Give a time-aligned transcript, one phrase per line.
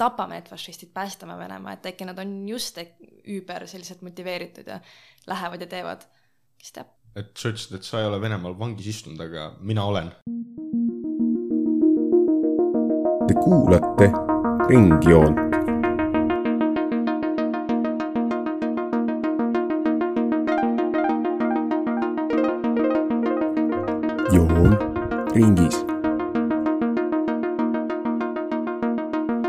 [0.00, 2.78] tapame need fašistid, päästame Venemaa, et äkki nad on just
[3.28, 4.80] üüber selliselt motiveeritud ja
[5.28, 6.06] lähevad ja teevad,
[6.58, 6.96] kes teab.
[7.16, 10.12] et sa ütlesid, et sa ei ole Venemaal vangis istunud, aga mina olen.
[13.28, 14.12] Te kuulate
[14.70, 15.48] Ringjoont.
[24.30, 24.76] joon
[25.34, 25.89] ringis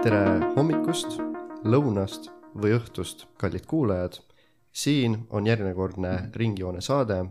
[0.02, 1.20] tere hommikust,
[1.62, 4.16] lõunast või õhtust, kallid kuulajad.
[4.74, 7.26] siin on järjekordne Ringjoone saade.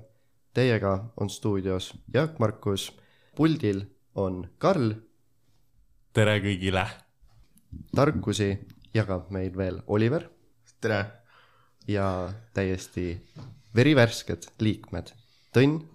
[0.55, 2.92] Teiega on stuudios Jaak Markus,
[3.34, 3.83] puldil
[4.14, 4.95] on Karl.
[6.12, 6.87] tere kõigile.
[7.97, 8.59] tarkusi
[8.95, 10.30] jagab meil veel Oliver.
[10.80, 11.06] tere.
[11.89, 13.20] ja täiesti
[13.75, 15.11] verivärsked liikmed
[15.52, 15.89] Tõnn.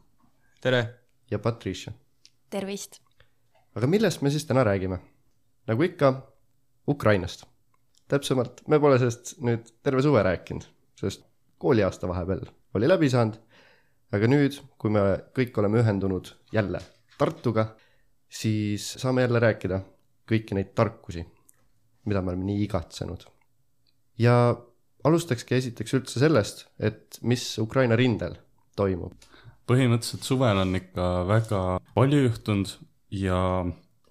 [0.62, 0.94] tere.
[1.32, 1.94] ja Patricia.
[2.50, 3.00] tervist.
[3.76, 5.00] aga millest me siis täna räägime?
[5.68, 6.35] nagu ikka
[6.88, 7.46] Ukrainast.
[8.08, 10.66] täpsemalt, me pole sellest nüüd terve suve rääkinud,
[11.00, 11.24] sest
[11.58, 12.46] kooliaasta vahepeal
[12.78, 13.40] oli läbi saanud.
[14.14, 15.02] aga nüüd, kui me
[15.36, 16.80] kõik oleme ühendunud jälle
[17.18, 17.66] Tartuga,
[18.30, 19.80] siis saame jälle rääkida
[20.30, 21.24] kõiki neid tarkusi,
[22.06, 23.26] mida me oleme nii igatsenud.
[24.18, 24.36] ja
[25.06, 28.38] alustakski esiteks üldse sellest, et mis Ukraina rindel
[28.76, 29.14] toimub.
[29.66, 31.62] põhimõtteliselt suvel on ikka väga
[31.96, 32.76] palju juhtunud
[33.10, 33.40] ja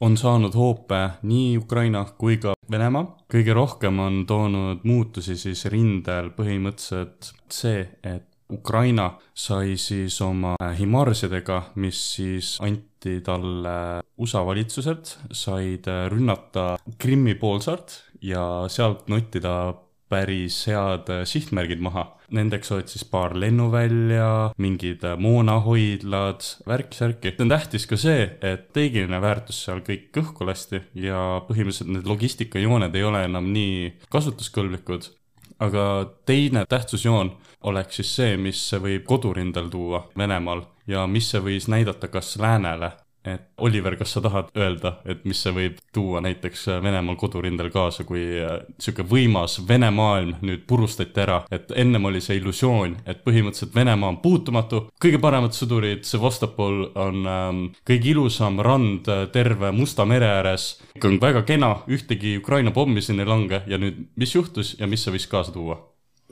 [0.00, 3.16] on saanud hoope nii Ukraina kui ka Venemaa.
[3.28, 11.62] kõige rohkem on toonud muutusi siis rindel põhimõtteliselt see, et Ukraina sai siis oma Himarsidega,
[11.80, 19.74] mis siis anti talle USA valitsuselt, said rünnata Krimmi poolsaart ja sealt nottida
[20.08, 22.06] päris head sihtmärgid maha.
[22.34, 27.34] Nendeks olid siis paar lennuvälja, mingid moonahoidlad, värk-särki.
[27.40, 32.94] on tähtis ka see, et teegiline väärtus seal kõik õhku lasti ja põhimõtteliselt need logistikajooned
[32.94, 35.10] ei ole enam nii kasutuskõlblikud.
[35.64, 41.68] aga teine tähtsusjoon oleks siis see, mis võib kodurindel tuua Venemaal ja mis see võis
[41.68, 42.92] näidata kas läänele
[43.24, 48.04] et Oliver, kas sa tahad öelda, et mis see võib tuua näiteks Venemaal kodurindel kaasa,
[48.04, 53.74] kui niisugune võimas Vene maailm nüüd purustati ära, et ennem oli see illusioon, et põhimõtteliselt
[53.74, 60.28] Venemaa on puutumatu, kõige paremad sõdurid, Sevastopol on ähm, kõige ilusam rand terve Musta mere
[60.38, 64.76] ääres, ikka on väga kena, ühtegi Ukraina pommi siin ei lange ja nüüd, mis juhtus
[64.78, 65.80] ja mis see võis kaasa tuua?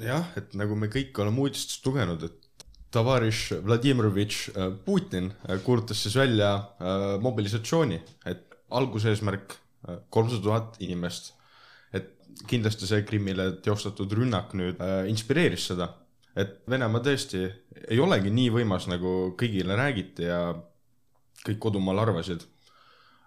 [0.03, 2.42] jah, et nagu me kõik oleme uudistest lugenud, et
[2.93, 4.41] Tavariš Vladimirovitš
[4.85, 5.31] Putin
[5.65, 6.51] kuulutas siis välja
[7.21, 9.57] mobilisatsiooni, et alguse eesmärk
[10.11, 11.33] kolmsada tuhat inimest.
[11.93, 12.13] et
[12.49, 15.89] kindlasti see Krimmile teostatud rünnak nüüd inspireeris seda,
[16.37, 17.43] et Venemaa tõesti
[17.89, 20.55] ei olegi nii võimas, nagu kõigile räägiti ja
[21.47, 22.47] kõik kodumaal arvasid.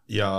[0.07, 0.29] ja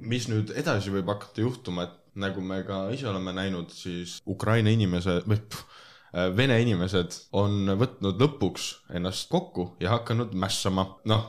[0.00, 4.72] mis nüüd edasi võib hakata juhtuma, et nagu me ka ise oleme näinud, siis Ukraina
[4.72, 11.26] inimese või pff, Vene inimesed on võtnud lõpuks ennast kokku ja hakanud mässama, noh,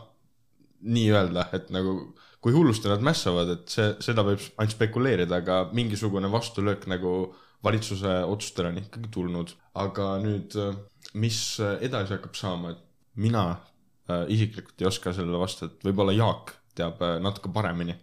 [0.79, 1.97] nii-öelda, et nagu
[2.39, 7.13] kui hullusti nad mässavad, et see, seda võib ainult spekuleerida, aga mingisugune vastulöök nagu
[7.63, 9.55] valitsuse otsustele on ikkagi tulnud.
[9.75, 10.55] aga nüüd,
[11.19, 17.01] mis edasi hakkab saama, et mina äh, isiklikult ei oska sellele vastata, võib-olla Jaak teab
[17.03, 17.95] äh, natuke paremini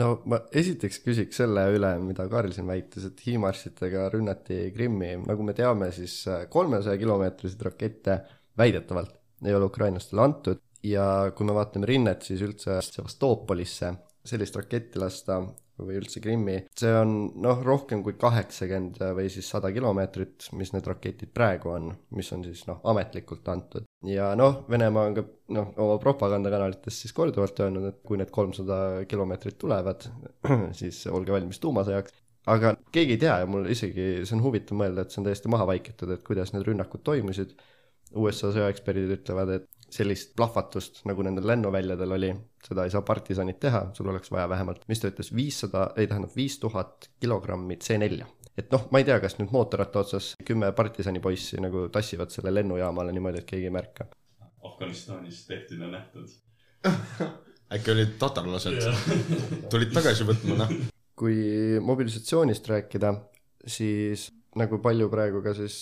[0.00, 5.44] no ma esiteks küsiks selle üle, mida Karl siin väitis, et hiimarsitega rünnati Krimmi, nagu
[5.46, 8.20] me teame, siis äh, kolmesaja kilomeetriseid rakette
[8.58, 10.62] väidetavalt ei ole ukrainlastele antud.
[10.82, 13.92] Ja kui me vaatame rinnet, siis üldse Sevastoopolisse
[14.26, 15.40] sellist raketti lasta
[15.82, 20.86] või üldse Krimmi, see on noh, rohkem kui kaheksakümmend või siis sada kilomeetrit, mis need
[20.86, 23.88] raketid praegu on, mis on siis noh, ametlikult antud.
[24.06, 25.24] ja noh, Venemaa on ka
[25.56, 28.78] noh, oma propagandakanalites siis korduvalt öelnud, et kui need kolmsada
[29.10, 30.06] kilomeetrit tulevad,
[30.80, 35.04] siis olge valmis tuumasõjaks aga keegi ei tea ja mul isegi, see on huvitav mõelda,
[35.04, 37.54] et see on täiesti maha vaikitud, et kuidas need rünnakud toimusid.
[38.18, 42.32] USA sõjaeksperdid ütlevad, et sellist plahvatust, nagu nendel lennuväljadel oli,
[42.66, 46.34] seda ei saa partisanid teha, sul oleks vaja vähemalt, mis ta ütles, viissada, ei tähendab
[46.36, 48.26] viis tuhat kilogrammi C4.
[48.58, 52.54] et noh, ma ei tea, kas nüüd mootorratta otsas kümme partisani poissi nagu tassivad selle
[52.54, 54.06] lennujaamale niimoodi, et keegi ei märka.
[54.62, 56.28] Afganistanis tehtud ja nähtud
[57.74, 58.78] äkki olid tatarlased
[59.72, 60.76] tulid tagasi võtma, noh.
[61.18, 63.14] kui mobilisatsioonist rääkida,
[63.66, 65.78] siis nagu palju praegu ka siis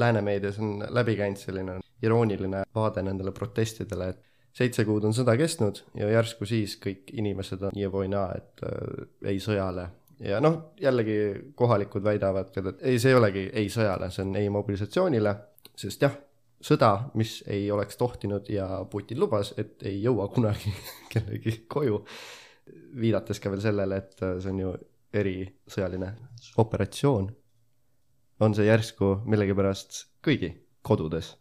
[0.00, 4.22] lääne meedias on läbi käinud selline irooniline vaade nendele protestidele, et
[4.56, 8.64] seitse kuud on sõda kestnud ja järsku siis kõik inimesed on nii või naa, et
[8.66, 9.88] äh, ei sõjale.
[10.24, 11.18] ja noh, jällegi
[11.54, 15.34] kohalikud väidavad et ei, see ei olegi ei sõjale, see on ei mobilisatsioonile,
[15.76, 16.16] sest jah,
[16.64, 20.72] sõda, mis ei oleks tohtinud ja Putin lubas, et ei jõua kunagi
[21.12, 22.04] kellegi koju.
[22.96, 24.76] viidates ka veel sellele, et äh, see on ju
[25.16, 26.14] erisõjaline
[26.58, 27.28] operatsioon,
[28.40, 30.50] on see järsku millegipärast kõigi
[30.82, 31.36] kodudes.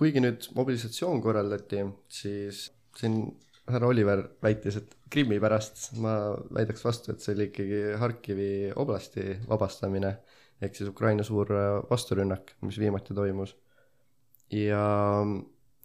[0.00, 3.20] Kuigi nüüd mobilisatsioon korraldati, siis siin
[3.70, 6.14] härra Oliver väitis, et Krimmi pärast ma
[6.54, 8.50] väidaks vastu, et see oli ikkagi Harkivi
[8.80, 10.14] oblasti vabastamine
[10.60, 11.48] ehk siis Ukraina suur
[11.90, 13.56] vasturünnak, mis viimati toimus.
[14.50, 14.84] ja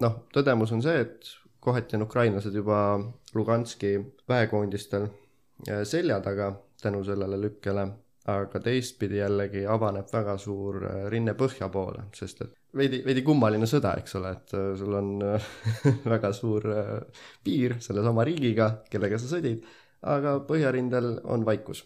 [0.01, 1.29] noh, tõdemus on see, et
[1.65, 2.79] kohati on ukrainlased juba
[3.35, 3.93] Luganski
[4.29, 6.51] väekoondistel äh, selja taga
[6.81, 7.87] tänu sellele lükkele,
[8.31, 13.67] aga teistpidi jällegi avaneb väga suur äh, rinne põhja poole, sest et veidi, veidi kummaline
[13.69, 15.11] sõda, eks ole, et äh, sul on
[16.13, 16.67] väga suur
[17.43, 19.65] piir sellesama riigiga, kellega sa sõdid,
[20.05, 21.85] aga põhjarindel on vaikus.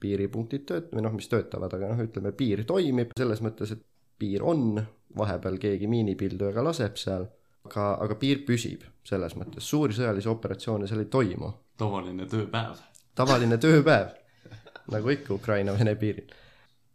[0.00, 3.80] piiripunktid tööt-, või noh, mis töötavad, aga noh, ütleme, piir toimib selles mõttes, et
[4.18, 4.76] piir on,
[5.16, 7.24] vahepeal keegi miinipildujaga laseb seal,
[7.66, 11.52] aga, aga piir püsib selles mõttes, suuri sõjalisi operatsioone seal ei toimu.
[11.78, 12.82] tavaline tööpäev.
[13.14, 14.12] tavaline tööpäev,
[14.92, 16.34] nagu ikka Ukraina-Vene piiril.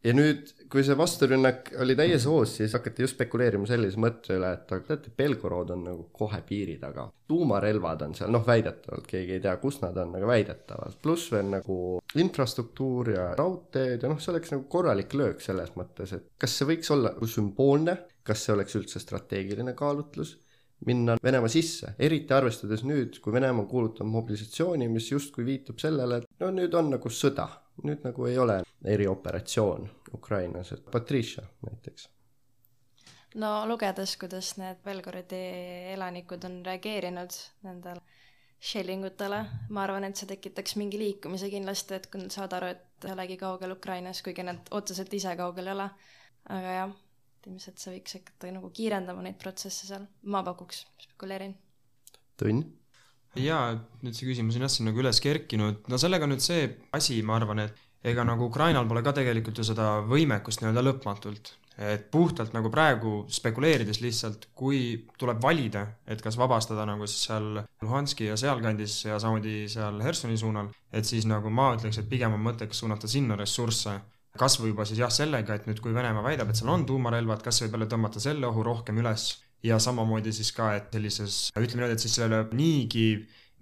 [0.03, 4.53] ja nüüd, kui see vasturünnak oli täies hoos, siis hakati just spekuleerima sellise mõtte üle,
[4.55, 7.09] et aga teate, Belgorod on nagu kohe piiri taga.
[7.31, 11.47] tuumarelvad on seal, noh, väidetavalt, keegi ei tea, kus nad on, aga väidetavalt, pluss veel
[11.51, 11.77] nagu
[12.19, 16.67] infrastruktuur ja raudteed ja noh, see oleks nagu korralik löök selles mõttes, et kas see
[16.71, 17.97] võiks olla nagu sümboolne,
[18.27, 20.37] kas see oleks üldse strateegiline kaalutlus
[20.85, 26.23] minna Venemaa sisse, eriti arvestades nüüd, kui Venemaa on kuulutanud mobilisatsiooni, mis justkui viitab sellele,
[26.23, 27.47] et no nüüd on nagu sõda,
[27.85, 28.61] nüüd nagu ei ole
[28.95, 32.09] erioperatsioon Ukrainas, et Patricia näiteks.
[33.35, 35.43] no lugedes, kuidas need Belgorodi
[35.93, 38.01] elanikud on reageerinud nendele
[38.61, 39.39] shellingutele,
[39.73, 43.13] ma arvan, et see tekitaks mingi liikumise kindlasti, et kui nad saavad aru, et ei
[43.15, 45.87] olegi kaugel Ukrainas, kuigi nad otseselt ise kaugel ei ole.
[46.51, 46.93] aga jah,
[47.47, 51.55] ilmselt see võiks hakata nagu kiirendama neid protsesse seal, ma pakuks, spekuleerin.
[52.37, 52.63] Tõnn?
[53.39, 56.65] jaa, nüüd see küsimus on jah siin nagu üles kerkinud, no sellega on nüüd see
[56.97, 61.57] asi, ma arvan, et ega nagu Ukrainal pole ka tegelikult ju seda võimekust nii-öelda lõpmatult.
[61.81, 67.61] et puhtalt nagu praegu spekuleerides lihtsalt, kui tuleb valida, et kas vabastada nagu siis seal
[67.81, 72.35] Luhanski ja sealkandis ja samamoodi seal Hersoni suunal, et siis nagu ma ütleks, et pigem
[72.35, 73.95] on mõttekas suunata sinna ressursse
[74.37, 77.41] kas või juba siis jah, sellega, et nüüd, kui Venemaa väidab, et seal on tuumarelvad,
[77.43, 79.31] kas võib jälle tõmmata selle ohu rohkem üles
[79.63, 83.07] ja samamoodi siis ka, et sellises, ütleme niimoodi, et siis sellele niigi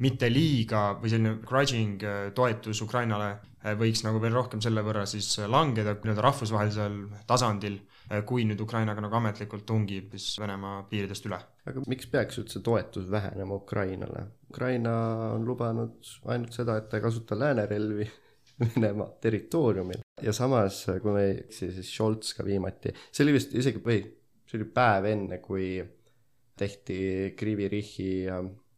[0.03, 5.05] mitte liiga või selline grudging äh, toetus Ukrainale äh, võiks nagu veel rohkem selle võrra
[5.09, 6.97] siis langeda nii-öelda rahvusvahelisel
[7.29, 11.41] tasandil, äh, kui nüüd Ukrainaga nagu ametlikult tungib siis Venemaa piiridest üle.
[11.69, 14.25] aga miks peaks üldse toetus vähenema Ukrainale?
[14.49, 14.95] Ukraina
[15.35, 18.07] on lubanud ainult seda, et ta ei kasuta läänerelvi
[18.63, 23.53] Venemaa territooriumil ja samas, kui ma ei eksi, siis Scholz ka viimati, see oli vist
[23.55, 24.01] isegi, või
[24.47, 25.77] see oli päev enne, kui
[26.59, 26.97] tehti
[27.39, 28.09] Krivi-Rihi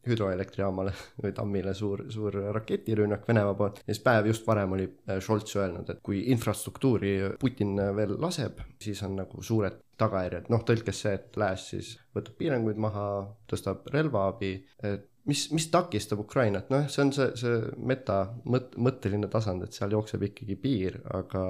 [0.07, 0.93] hüdroelektrijaamale
[1.23, 3.83] või tammile suur, suur raketirünnak Venemaa poolt.
[3.85, 8.63] ja siis päev just varem oli äh, Scholz öelnud, et kui infrastruktuuri Putin veel laseb,
[8.81, 13.05] siis on nagu suured tagajärjed, noh tõlkes see, et lääs siis võtab piiranguid maha,
[13.49, 14.55] tõstab relvaabi,
[14.87, 19.77] et mis, mis takistab Ukrainat, noh, see on see, see meta, mõt-, mõtteline tasand, et
[19.77, 21.43] seal jookseb ikkagi piir, aga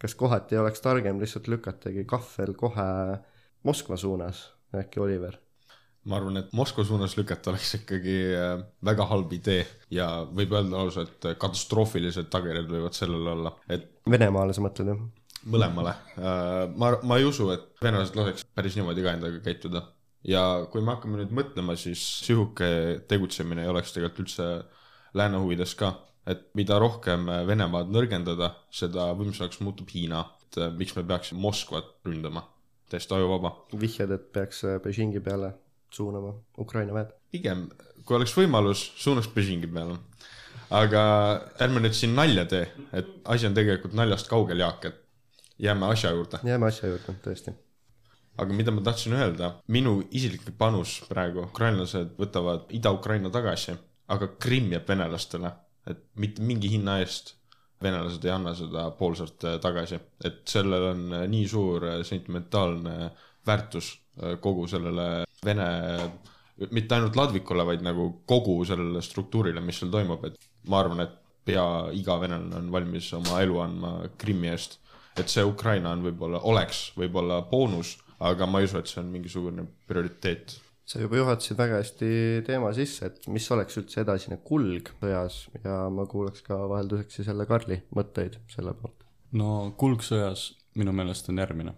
[0.00, 2.90] kas kohati oleks targem lihtsalt lükatagi kahvel kohe
[3.68, 5.36] Moskva suunas, äkki Oliver?
[6.08, 8.52] Ma arvan, et Moskva suunas lükata oleks ikkagi äh,
[8.86, 14.56] väga halb idee ja võib öelda lausa, et katastroofilised tagajärjed võivad sellel olla, et Venemaale
[14.56, 15.02] sa mõtled, jah?
[15.50, 15.94] mõlemale.
[16.16, 19.86] Äh, ma, ma ei usu, et venelased laseks päris niimoodi ka endaga käituda.
[20.24, 24.48] ja kui me hakkame nüüd mõtlema, siis sihuke tegutsemine ei oleks tegelikult üldse
[25.16, 25.94] lääne huvides ka.
[26.26, 30.24] et mida rohkem Venemaad nõrgendada, seda võimsamaks muutub Hiina.
[30.48, 32.48] et äh, miks me peaksime Moskvat ründama,
[32.88, 33.58] täiesti ajuvaba.
[33.76, 35.58] vihjad, et peaks Beijingi peale
[35.94, 37.12] suunama Ukraina väed.
[37.32, 37.68] pigem,
[38.04, 39.98] kui oleks võimalus, suunaks Beijingi peale.
[40.70, 41.02] aga
[41.60, 45.00] ärme nüüd siin nalja tee, et asi on tegelikult naljast kaugel, Jaak, et
[45.58, 46.40] jääme asja juurde.
[46.44, 47.54] jääme asja juurde, tõesti.
[48.38, 53.76] aga mida ma tahtsin öelda, minu isiklik panus praegu, ukrainlased võtavad Ida-Ukraina tagasi,
[54.08, 55.52] aga Krimm jääb venelastele,
[55.90, 57.34] et mitte mingi hinna eest
[57.82, 63.10] venelased ei anna seda poolsaart tagasi, et sellel on nii suur sentimentaalne
[63.46, 63.94] väärtus
[64.40, 65.66] kogu sellele Vene,
[66.70, 70.36] mitte ainult ladvikule, vaid nagu kogu sellele struktuurile, mis seal toimub, et
[70.68, 71.16] ma arvan, et
[71.48, 71.64] pea
[71.96, 74.78] iga venelane on valmis oma elu andma Krimmi eest.
[75.18, 79.08] et see Ukraina on võib-olla, oleks võib-olla boonus, aga ma ei usu, et see on
[79.12, 80.54] mingisugune prioriteet
[80.90, 82.10] sa juba juhatasid väga hästi
[82.46, 87.30] teema sisse, et mis oleks üldse edasine kulg sõjas ja ma kuulaks ka vahelduseks siis
[87.30, 89.04] jälle Karli mõtteid selle poolt.
[89.38, 90.48] no kulg sõjas
[90.80, 91.74] minu meelest on järgmine,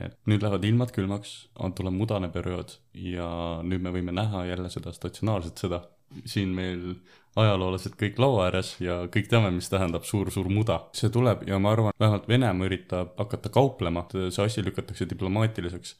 [0.00, 2.74] et nüüd lähevad ilmad külmaks, on, tuleb mudane periood
[3.06, 3.28] ja
[3.66, 5.84] nüüd me võime näha jälle seda statsionaarset sõda.
[6.24, 7.00] siin meil
[7.36, 10.78] ajaloolased kõik laua ääres ja kõik teame, mis tähendab suur-suur muda.
[10.96, 15.96] see tuleb ja ma arvan, vähemalt Venemaa üritab hakata kauplema, see asi lükatakse diplomaatiliseks.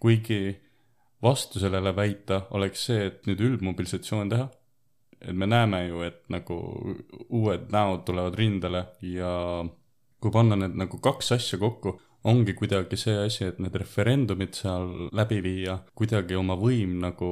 [0.00, 0.56] kuigi
[1.22, 4.48] vastu sellele väita oleks see, et nüüd üldmobilisatsioon teha.
[5.20, 6.56] et me näeme ju, et nagu
[7.30, 9.64] uued näod tulevad rindele ja
[10.24, 11.98] kui panna need nagu kaks asja kokku,
[12.30, 17.28] ongi kuidagi see asi, et need referendumid seal läbi viia, kuidagi oma võim nagu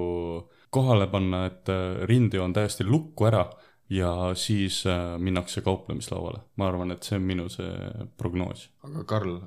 [0.73, 3.47] kohale panna, et äh, rindejoon täiesti lukku ära
[3.93, 6.45] ja siis äh, minnakse kauplemislauale.
[6.57, 7.73] ma arvan, et see on minu see
[8.21, 8.69] prognoos.
[8.85, 9.39] aga Karl,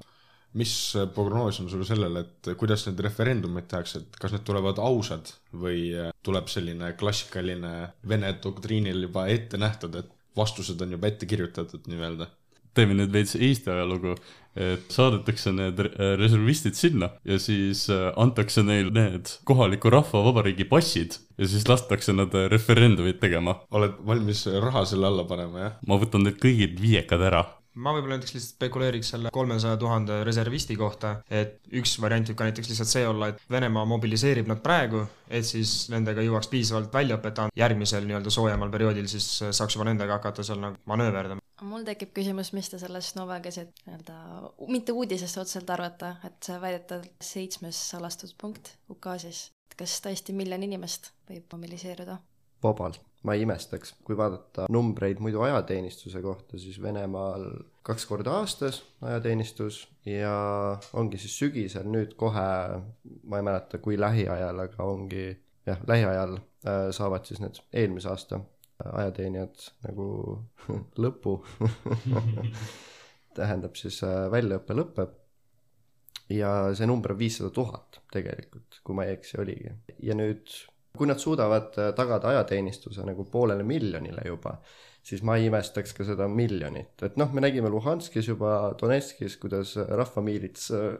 [0.57, 0.73] mis
[1.13, 5.29] prognoos on sul sellele, et kuidas need referendumid tehakse, et kas need tulevad ausad
[5.65, 7.75] või äh, tuleb selline klassikaline
[8.09, 12.29] Vene doktriinil juba ette nähtud, et vastused on juba ette kirjutatud nii-öelda?
[12.75, 14.15] Teeme nüüd veits Eesti ajalugu,
[14.55, 21.17] et saadetakse need re- reservistid sinna ja siis äh, antakse neile need kohaliku rahvavabariigi passid
[21.35, 23.57] ja siis lastakse nad äh, referendumit tegema.
[23.71, 25.77] oled valmis raha selle alla panema, jah?
[25.87, 27.43] ma võtan teilt kõigilt viiekad ära
[27.75, 32.49] ma võib-olla näiteks lihtsalt spekuleeriks selle kolmesaja tuhande reservisti kohta, et üks variant võib ka
[32.49, 37.41] näiteks lihtsalt see olla, et Venemaa mobiliseerib nad praegu, et siis nendega jõuaks piisavalt väljaõpet
[37.43, 41.43] anda, järgmisel nii-öelda soojemal perioodil siis saaks juba nendega hakata seal nagu manööverdama.
[41.65, 44.19] mul tekib küsimus, mis te sellest Nova keset nii-öelda,
[44.71, 51.11] mitte uudisest otseselt arvata, et see väidetavalt seitsmes salastuspunkt ukaasis, et kas tõesti miljon inimest
[51.29, 52.19] võib mobiliseeruda?
[52.63, 57.47] vabalt, ma ei imestaks, kui vaadata numbreid muidu ajateenistuse kohta, siis Venemaal
[57.85, 60.35] kaks korda aastas ajateenistus ja
[60.93, 62.47] ongi siis sügisel nüüd kohe,
[63.23, 65.27] ma ei mäleta, kui lähiajal, aga ongi
[65.65, 68.41] jah, lähiajal äh, saavad siis need eelmise aasta
[68.85, 70.07] ajateenijad nagu
[71.03, 71.39] lõpu
[73.37, 75.15] tähendab siis äh, väljaõpe lõpeb
[76.33, 79.73] ja see number on viissada tuhat tegelikult, kui ma ei eksi, oligi.
[80.03, 80.49] ja nüüd
[80.97, 84.57] kui nad suudavad äh, tagada ajateenistuse nagu poolele miljonile juba,
[85.05, 89.75] siis ma ei imestaks ka seda miljonit, et noh, me nägime Luhanskis juba, Donetskis, kuidas
[89.77, 90.95] rahvamiilits äh,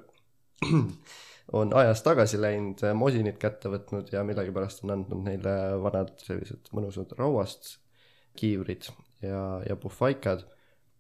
[1.60, 7.14] on ajas tagasi läinud, mosinid kätte võtnud ja millegipärast on andnud neile vanad sellised mõnusad
[7.20, 7.76] rauast
[8.36, 8.90] kiivrid
[9.24, 10.46] ja, ja puhvaikad.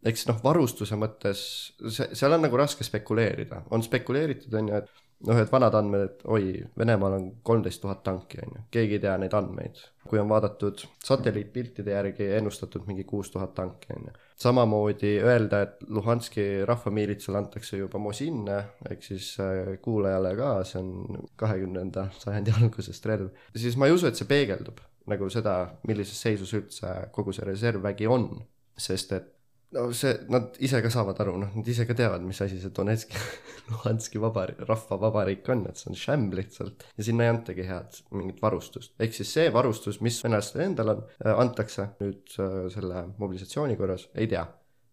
[0.06, 1.40] eks noh, varustuse mõttes
[1.82, 6.06] see, seal on nagu raske spekuleerida, on spekuleeritud, on ju, et noh, et vanad andmed,
[6.06, 9.84] et oi, Venemaal on kolmteist tuhat tanki, on ju, keegi ei tea neid andmeid.
[10.06, 14.12] kui on vaadatud satelliitpiltide järgi ennustatud mingi kuus tuhat tanki, on ju.
[14.38, 21.24] samamoodi öelda, et Luhanski rahvamiilitsale antakse juba Mosinne, ehk siis äh, kuulajale ka, see on
[21.36, 25.56] kahekümnenda sajandi algusest relv, siis ma ei usu, et see peegeldub nagu seda,
[25.88, 28.30] millises seisus üldse kogu see reservvägi on,
[28.78, 29.35] sest et
[29.76, 32.74] no see, nad ise ka saavad aru, noh, nad ise ka teavad, mis asi see
[32.76, 33.22] Donetski,
[33.72, 36.88] Luhanski vabariik, rahvavabariik on, et see on šämm lihtsalt.
[36.98, 38.96] ja sinna ei antagi head mingit varustust.
[39.00, 44.32] ehk siis see varustus, mis venelastel endal on, antakse nüüd äh, selle mobilisatsiooni korras, ei
[44.32, 44.46] tea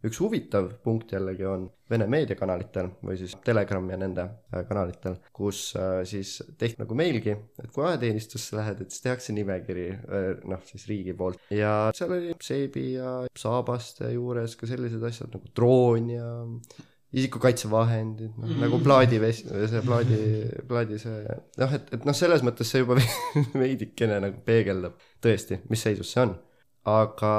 [0.06, 5.74] üks huvitav punkt jällegi on Vene meediakanalitel või siis Telegram ja nende äh, kanalitel, kus
[5.76, 10.62] äh, siis tehti nagu meilgi, et kui ajateenistusse lähed, et siis tehakse nimekiri äh, noh,
[10.70, 11.42] siis riigi poolt.
[11.52, 16.30] Ja seal oli seebi ja saabaste juures ka sellised asjad nagu droon ja
[17.12, 20.22] isikukaitsevahendid, noh nagu plaadivest-, see plaadi,
[20.68, 22.96] plaadi see, noh, et, et noh, selles mõttes see juba
[23.62, 26.32] veidikene nagu peegeldab tõesti, mis seisus see on
[26.88, 27.32] aga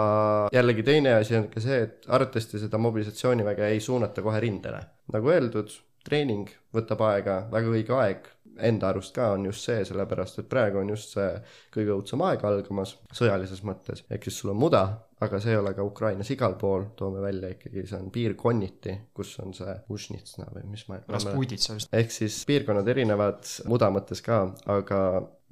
[0.53, 4.79] jällegi teine asi on ka see, et arvatavasti seda mobilisatsiooniväge ei suunata kohe rindele.
[5.13, 5.73] nagu öeldud,
[6.03, 8.29] treening võtab aega, väga õige aeg,
[8.63, 11.29] enda arust ka on just see, sellepärast et praegu on just see
[11.73, 14.83] kõige õudsem aeg algamas sõjalises mõttes, ehk siis sul on muda,
[15.23, 19.33] aga see ei ole ka Ukrainas igal pool, toome välja ikkagi, see on piirkonniti, kus
[19.43, 21.93] on see Ušnitsna või mis ma Rasputitsa vist.
[21.95, 24.99] ehk siis piirkonnad erinevad muda mõttes ka, aga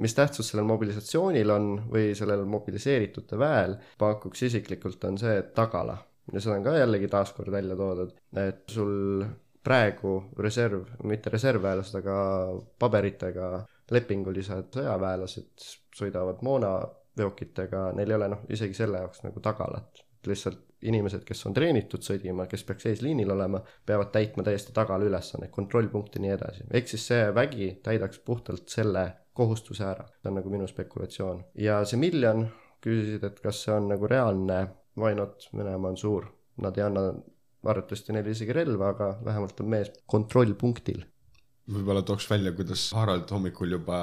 [0.01, 5.97] mis tähtsus sellel mobilisatsioonil on või sellel mobiliseeritute väel, pakuks isiklikult, on see tagala.
[6.31, 9.23] ja seda on ka jällegi taaskord välja toodud, et sul
[9.63, 12.15] praegu reserv, mitte reservväelased, aga
[12.81, 13.51] paberitega
[13.91, 15.67] lepingulised sõjaväelased
[15.97, 20.05] sõidavad moonaveokitega, neil ei ole noh, isegi selle jaoks nagu tagalat.
[20.25, 25.51] lihtsalt inimesed, kes on treenitud sõdima, kes peaks eesliinil olema, peavad täitma täiesti tagala ülesandeid,
[25.53, 26.63] kontrollpunkti ja nii edasi.
[26.71, 31.43] ehk siis see vägi täidaks puhtalt selle kohustuse ära, see on nagu minu spekulatsioon.
[31.55, 32.47] ja see miljon,
[32.83, 34.61] küsisid, et kas see on nagu reaalne,
[34.99, 36.27] why not, Venemaa on suur,
[36.61, 37.05] nad ei anna
[37.63, 41.03] arvatavasti neile isegi relva, aga vähemalt on mees kontrollpunktil.
[41.71, 44.01] Võib-olla tooks välja, kuidas Harald hommikul juba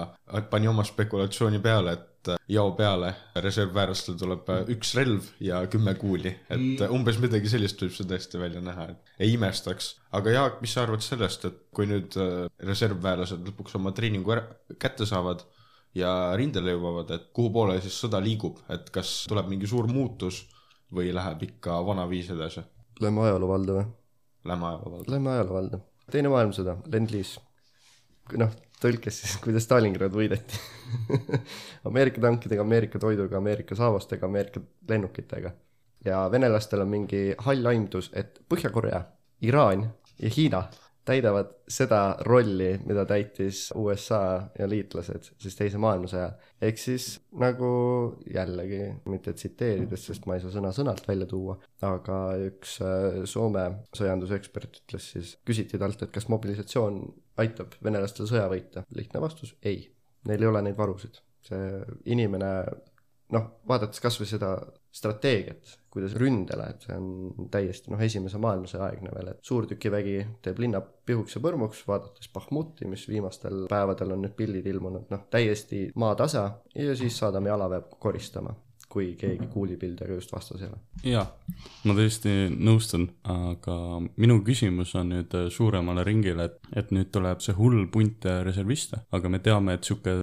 [0.51, 6.83] pani oma spekulatsiooni peale, et jao peale reservväärlastel tuleb üks relv ja kümme kuuli, et
[6.93, 9.95] umbes midagi sellist võib see tõesti välja näha, et ei imestaks.
[10.13, 12.19] aga Jaak, mis sa arvad sellest, et kui nüüd
[12.71, 14.37] reservväelased lõpuks oma treeningu
[14.81, 15.45] kätte saavad
[15.97, 20.45] ja rindele jõuavad, et kuhu poole siis sõda liigub, et kas tuleb mingi suur muutus
[20.95, 22.65] või läheb ikka vanaviis edasi?
[23.01, 23.91] Lähme ajaloo valda või?
[24.49, 25.13] Lähme ajaloo valda.
[25.13, 25.81] Lähme ajaloo valda.
[26.11, 27.48] teine maailmasõda, Lend-Lease.
[28.37, 28.51] noh,
[28.83, 30.61] tõlkes siis, kuidas Stalingrad võideti.
[31.89, 35.53] Ameerika tankidega, Ameerika toiduga, Ameerika saavastega, Ameerika lennukitega.
[36.05, 39.03] ja venelastel on mingi hall aimdus, et Põhja-Korea,
[39.43, 40.63] Iraan ja Hiina
[41.09, 44.21] täidavad seda rolli, mida täitis USA
[44.59, 46.49] ja liitlased siis teise maailmasõja ajal.
[46.69, 47.07] ehk siis
[47.41, 47.71] nagu
[48.35, 53.65] jällegi, mitte tsiteerides, sest ma ei saa sõna-sõnalt välja tuua, aga üks äh, Soome
[53.97, 57.01] sõjandusekspert ütles siis, küsiti talt, et kas mobilisatsioon
[57.43, 58.85] aitab venelastel sõja võita.
[58.95, 59.87] lihtne vastus, ei.
[60.29, 61.23] Neil ei ole neid varusid.
[61.49, 62.49] see inimene,
[63.33, 64.51] noh, vaadates kas või seda
[64.99, 70.61] strateegiat, kuidas ründele, et see on täiesti noh, esimese maailmasõja aegne veel, et suurtükivägi teeb
[70.63, 75.89] linna pihuks ja põrmuks, vaadates Bahmuti, mis viimastel päevadel on nüüd pildid ilmunud, noh täiesti
[75.99, 78.55] maatasa ja siis saadame jalaväe koristama,
[78.89, 80.81] kui keegi kuulipildjaga just vastas ei ole.
[81.09, 81.25] jaa,
[81.89, 83.77] ma tõesti nõustun, aga
[84.21, 89.33] minu küsimus on nüüd suuremale ringile, et, et nüüd tuleb see hull punt reserviste, aga
[89.33, 90.19] me teame, et sihuke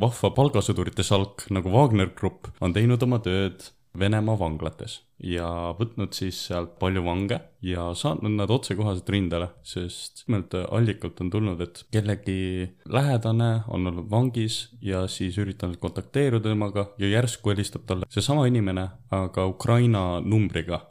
[0.00, 3.68] vahva palgasõdurite salk nagu Wagner Grupp on teinud oma tööd
[3.98, 10.54] Venemaa vanglates ja võtnud siis sealt palju vange ja saatnud nad otsekohaselt rindele, sest nimelt
[10.62, 17.10] allikalt on tulnud, et kellegi lähedane on olnud vangis ja siis üritanud kontakteeruda temaga ja
[17.16, 20.86] järsku helistab talle seesama inimene, aga Ukraina numbriga.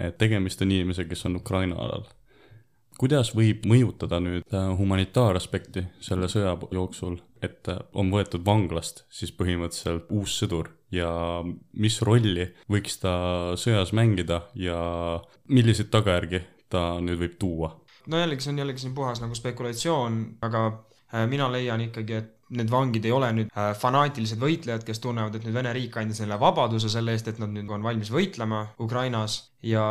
[0.00, 2.06] et tegemist on inimesega, kes on Ukraina alal.
[3.00, 9.32] Kuidas võib mõjutada nüüd äh, humanitaaraspekti selle sõja jooksul, et äh, on võetud vanglast siis
[9.36, 11.10] põhimõtteliselt uus sõdur ja
[11.80, 13.14] mis rolli võiks ta
[13.60, 14.80] sõjas mängida ja
[15.48, 17.72] milliseid tagajärgi ta nüüd võib tuua?
[18.10, 22.36] no jällegi, see on jällegi siin puhas nagu spekulatsioon, aga äh, mina leian ikkagi, et
[22.50, 26.34] need vangid ei ole nüüd fanaatilised võitlejad, kes tunnevad, et nüüd Vene riik andis neile
[26.40, 29.84] vabaduse selle eest, et nad nüüd on valmis võitlema Ukrainas ja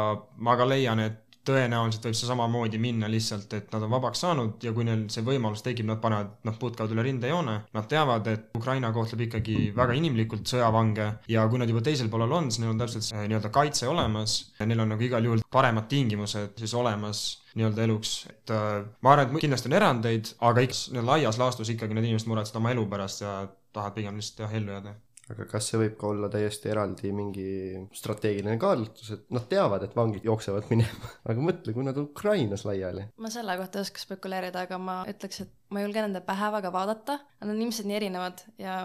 [0.44, 4.64] ma ka leian, et tõenäoliselt võib see samamoodi minna lihtsalt, et nad on vabaks saanud
[4.64, 8.50] ja kui neil see võimalus tekib, nad panevad noh, putkavad üle rindejoone, nad teavad, et
[8.58, 12.74] Ukraina kohtleb ikkagi väga inimlikult sõjavange ja kui nad juba teisel poolel on, siis neil
[12.74, 16.76] on täpselt see nii-öelda kaitse olemas ja neil on nagu igal juhul paremad tingimused siis
[16.78, 17.24] olemas
[17.58, 21.98] nii-öelda eluks, et äh, ma arvan, et kindlasti on erandeid, aga eks laias laastus ikkagi
[21.98, 23.40] need inimesed muretsevad oma elu pärast ja
[23.74, 24.94] tahavad pigem lihtsalt jah, ellu jääda.
[25.30, 27.50] Aga kas see võib ka olla täiesti eraldi mingi
[27.96, 33.06] strateegiline kaalutlustus, et nad teavad, et vangid jooksevad minema, aga mõtle, kui nad Ukrainas laiali.
[33.18, 36.52] ma selle kohta ei oska spekuleerida, aga ma ütleks, et ma ei julge nende pähe
[36.58, 38.82] väga vaadata, nad on ilmselt nii erinevad ja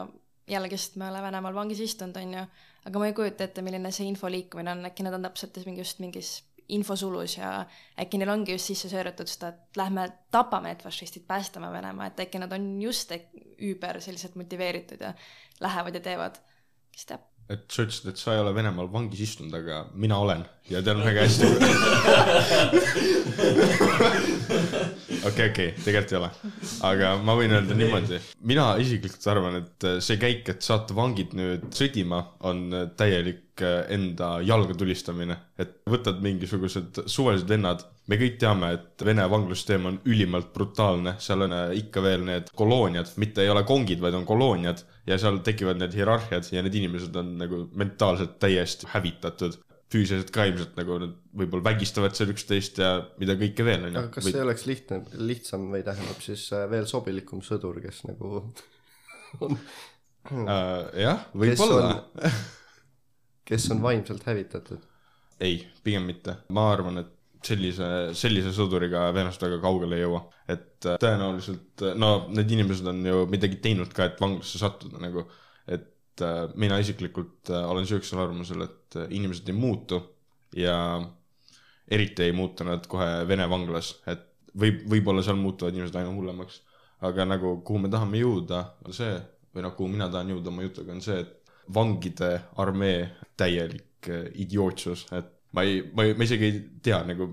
[0.51, 2.49] jällegist me ei ole Venemaal vangis istunud, on ju,
[2.89, 5.81] aga ma ei kujuta ette, milline see info liikumine on, äkki nad on täpselt mingi
[5.81, 6.35] just mingis
[6.69, 7.67] infosulus ja
[8.01, 12.21] äkki neil ongi just sisse sööratud seda, et lähme tapame need fašistid, päästame Venemaa, et
[12.25, 15.11] äkki nad on just üüber selliselt motiveeritud ja
[15.61, 16.35] lähevad ja teevad,
[16.95, 17.23] kes teab.
[17.49, 21.05] et sa ütlesid, et sa ei ole Venemaal vangis istunud, aga mina olen ja tean
[21.05, 21.45] väga hästi.
[25.29, 26.31] okei, okei, tegelikult ei ole.
[26.91, 31.71] aga ma võin öelda niimoodi, mina isiklikult arvan, et see käik, et saata vangid nüüd
[31.75, 32.67] sõdima, on
[32.99, 35.37] täielik enda jalga tulistamine.
[35.59, 41.47] et võtad mingisugused suvalised vennad, me kõik teame, et Vene vanglussüsteem on ülimalt brutaalne, seal
[41.47, 45.79] on ikka veel need kolooniad, mitte ei ole kongid, vaid on kolooniad ja seal tekivad
[45.81, 49.57] need hierarhiad ja need inimesed on nagu mentaalselt täiesti hävitatud.
[49.95, 54.13] Füüsiliselt ka ilmselt nagu nad võib-olla vägistavad seal üksteist ja mida kõike veel on aga
[54.17, 58.33] kas see oleks lihtne, lihtsam või tähendab siis äh, veel sobilikum sõdur, kes nagu
[59.45, 60.49] on, uh,?
[60.99, 62.39] jah, võib-olla on,
[63.49, 64.83] kes on vaimselt hävitatud?
[65.45, 67.13] ei, pigem mitte, ma arvan, et
[67.45, 73.03] sellise, sellise sõduriga venelased väga kaugele ei jõua, et äh, tõenäoliselt, no need inimesed on
[73.07, 75.27] ju midagi teinud ka, et vanglasse sattuda nagu,
[76.15, 80.01] et äh, mina isiklikult äh, olen sihukesel arvamusel, et äh, inimesed ei muutu
[80.57, 80.77] ja
[81.91, 84.23] eriti ei muutu nad kohe Vene vanglas, et
[84.55, 86.61] võib, võib-olla seal muutuvad inimesed aina hullemaks,
[87.05, 89.17] aga nagu kuhu me tahame jõuda, on see
[89.55, 92.31] või noh, kuhu mina tahan jõuda oma jutuga, on see, et vangide
[92.63, 97.29] armee täielik idiootsus, et ma ei, ma ei, ma isegi ei tea nagu,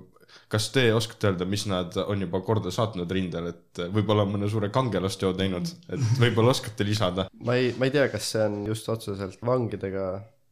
[0.52, 4.72] kas te oskate öelda, mis nad on juba korda saatnud rindel, et võib-olla mõne suure
[4.74, 7.28] kangelasteo teinud, et võib-olla oskate lisada?
[7.46, 10.08] ma ei, ma ei tea, kas see on just otseselt vangidega,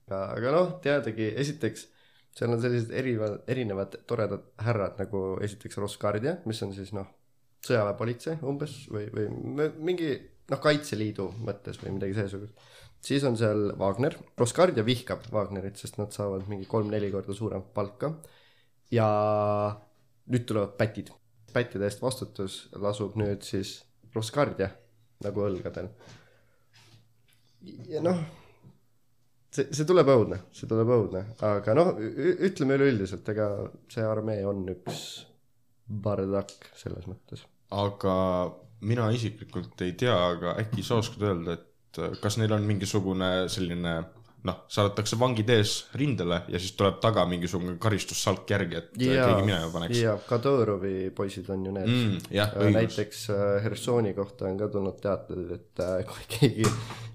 [0.09, 1.87] aga, noh, teadagi, esiteks
[2.37, 7.07] seal on sellised erinevad, erinevad toredad härrad nagu esiteks Rosgardia, mis on siis noh,
[7.65, 10.11] sõjaväepolitsei umbes või, või mingi
[10.49, 12.69] noh, Kaitseliidu mõttes või midagi seesugust.
[13.03, 18.13] siis on seal Wagner, Rosgardia vihkab Wagnerit, sest nad saavad mingi kolm-neli korda suuremat palka.
[18.91, 19.07] Ja
[20.29, 21.11] nüüd tulevad pätid.
[21.53, 23.79] pättide eest vastutus lasub nüüd siis
[24.13, 24.69] Rosgardia
[25.23, 25.89] nagu õlgadel
[27.89, 28.19] ja noh,
[29.51, 33.49] see, see tuleb õudne, see tuleb õudne, aga noh, ütleme üleüldiselt, ega
[33.91, 35.05] see armee on üks
[35.89, 37.45] bardakk selles mõttes.
[37.73, 38.15] aga
[38.85, 43.97] mina isiklikult ei tea, aga äkki sa oskad öelda, et kas neil on mingisugune selline
[44.47, 49.47] noh, saadetakse vangid ees rindele ja siis tuleb taga mingisugune karistussalk järgi, et ja, keegi
[49.47, 49.99] minema paneks.
[49.99, 51.89] ja Kadõrovi poisid on ju need.
[51.89, 56.67] Mm, Äh, näiteks äh, Hersoni kohta on ka tulnud teateid, et äh, kui keegi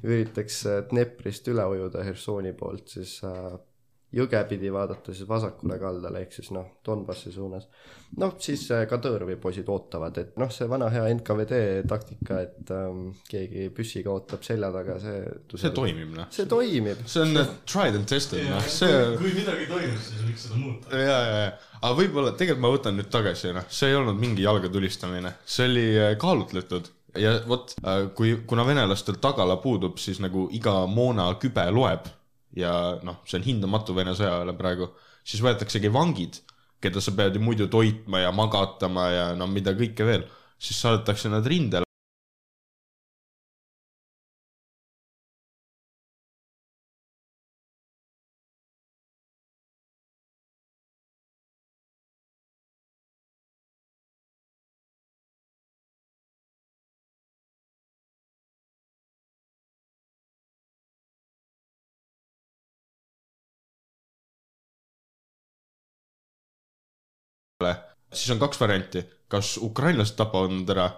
[0.04, 3.18] üritaks Dneprist üle ujuda Hersoni poolt, siis
[4.14, 7.66] jõge pidi vaadata siis vasakule kaldale ehk siis noh, Donbassi suunas.
[8.20, 13.08] noh, siis äh, Kadõrovi poisid ootavad, et noh, see vana hea NKVD taktika, et ähm,
[13.30, 15.20] keegi püssiga ootab selja taga, see
[15.58, 16.30] see toimib, noh.
[16.34, 17.04] see toimib.
[17.10, 20.98] see on äh, tried and tested, noh, see kui midagi toimub, siis võiks seda muuta.
[20.98, 24.46] ja, ja, ja, aga võib-olla tegelikult ma võtan nüüd tagasi, noh, see ei olnud mingi
[24.46, 27.76] jalga tulistamine, see oli äh, kaalutletud ja vot,
[28.18, 32.08] kui, kuna venelastel tagala puudub, siis nagu iga moonakübe loeb
[32.56, 34.90] ja noh, see on hindamatu Vene sõjaväele praegu,
[35.26, 36.40] siis võetaksegi vangid,
[36.82, 40.26] keda sa pead ju muidu toitma ja magatama ja no mida kõike veel,
[40.58, 41.88] siis saadetakse nad rindele.
[68.14, 70.88] Siis on kaks varianti, kas ukrainlased tapavad nad ära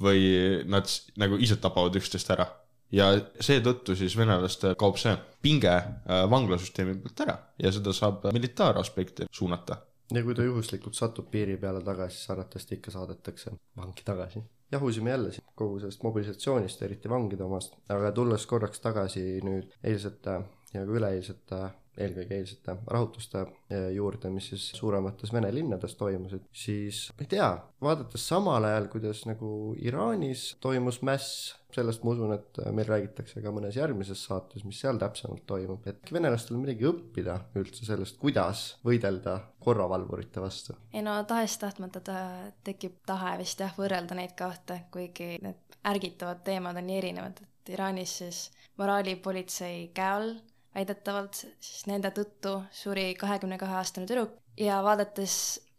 [0.00, 0.22] või
[0.68, 2.46] nad nagu ise tapavad üksteist ära.
[2.92, 3.06] ja
[3.42, 9.78] seetõttu siis venelastel kaob see pinge äh, vanglasüsteemi pealt ära ja seda saab militaaraspekti suunata.
[10.14, 14.42] ja kui ta juhuslikult satub piiri peale tagasi, siis arvatavasti ikka saadetakse vangi tagasi.
[14.72, 20.40] jahusime jälle siin kogu sellest mobilisatsioonist, eriti vangide omast, aga tulles korraks tagasi nüüd eilsete
[20.74, 21.60] ja ka üleeilsete,
[21.96, 27.50] eelkõige eilsete rahutuste eh, juurde, mis siis suuremates Vene linnades toimusid, siis ma ei tea,
[27.82, 29.50] vaadates samal ajal, kuidas nagu
[29.82, 35.00] Iraanis toimus mäss, sellest ma usun, et meil räägitakse ka mõnes järgmises saates, mis seal
[35.00, 40.76] täpsemalt toimub, et venelastel on midagi õppida üldse sellest, kuidas võidelda korravalvurite vastu.
[40.92, 42.18] ei no tahes-tahtmata ta
[42.64, 47.74] tekib tahe vist jah, võrrelda neid kahte, kuigi need ärgitavad teemad on nii erinevad, et
[47.74, 48.42] Iraanis siis
[48.78, 50.36] moraalipolitsei käe all
[50.76, 55.36] väidetavalt siis nende tõttu suri kahekümne kahe aastane tüdruk ja vaadates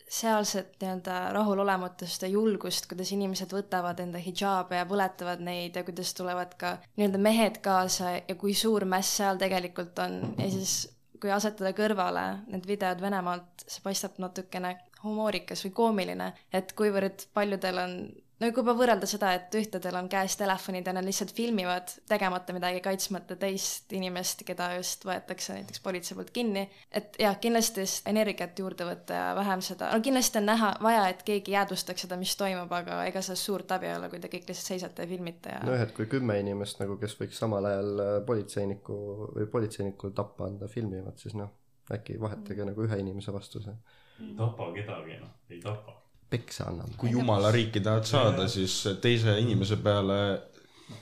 [0.07, 6.13] sealset nii-öelda rahulolematust ja julgust, kuidas inimesed võtavad enda hidžaabe ja põletavad neid ja kuidas
[6.15, 10.21] tulevad ka nii-öelda mehed kaasa ja kui suur mäss seal tegelikult on.
[10.39, 10.77] Ja siis
[11.21, 17.83] kui asetada kõrvale need videod Venemaalt, see paistab natukene humoorikas või koomiline, et kuivõrd paljudel
[17.83, 17.97] on
[18.37, 22.53] no kui juba võrrelda seda, et ühtedel on käes telefonid ja nad lihtsalt filmivad tegemata
[22.55, 28.59] midagi, kaitsmata teist inimest, keda just võetakse näiteks politsei poolt kinni, et jah, kindlasti energiat
[28.59, 32.35] juurde võtta ja vähem seda, no kindlasti on näha, vaja, et keegi jäädvustaks seda, mis
[32.39, 35.55] toimub, aga ega sellest suurt abi ei ole, kui te kõik lihtsalt seisate ja filmite
[35.55, 38.99] ja nojah, et kui kümme inimest nagu, kes võiks samal ajal äh, politseiniku
[39.35, 41.53] või politseinikul tappa anda, filmivad, siis noh,
[41.93, 43.75] äkki vahetage nagu ühe inimese vastu see.
[44.21, 45.95] Ei tapa kedagi, noh, ei tapa.
[46.29, 46.93] Peksa annab.
[46.99, 50.19] kui jumala riiki tahad saada, siis teise inimese peale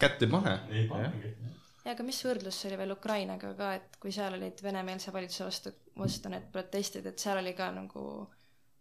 [0.02, 0.56] kätt ei pane.
[0.70, 1.34] ei panegi.
[1.86, 5.50] ja aga mis võrdlus see oli veel Ukrainaga ka, et kui seal olid venemeelse valitsuse
[5.50, 8.06] vastu, vastu need protestid, et seal oli ka nagu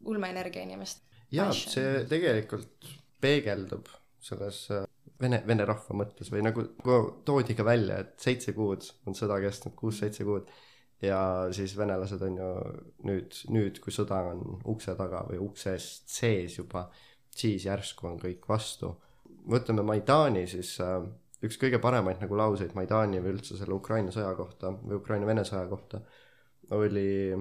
[0.04, 1.04] ulmeenergia inimest.
[1.32, 2.90] jaa, see tegelikult
[3.24, 3.88] peegeldub
[4.24, 4.84] selles äh,
[5.20, 6.64] vene, vene rahva mõttes või nagu
[7.26, 10.48] toodi ka välja, et seitse kuud on sõda kestnud, kuus-seitse kuud
[11.04, 11.20] ja
[11.54, 12.50] siis venelased on ju
[13.08, 16.86] nüüd, nüüd, kui sõda on ukse taga või ukse eest sees juba,
[17.34, 18.94] siis järsku on kõik vastu.
[19.50, 21.02] võtame Maidani, siis äh,
[21.44, 25.66] üks kõige paremaid nagu lauseid Maidani või üldse selle Ukraina sõja kohta või Ukraina-Vene sõja
[25.68, 26.00] kohta
[26.72, 27.34] oli,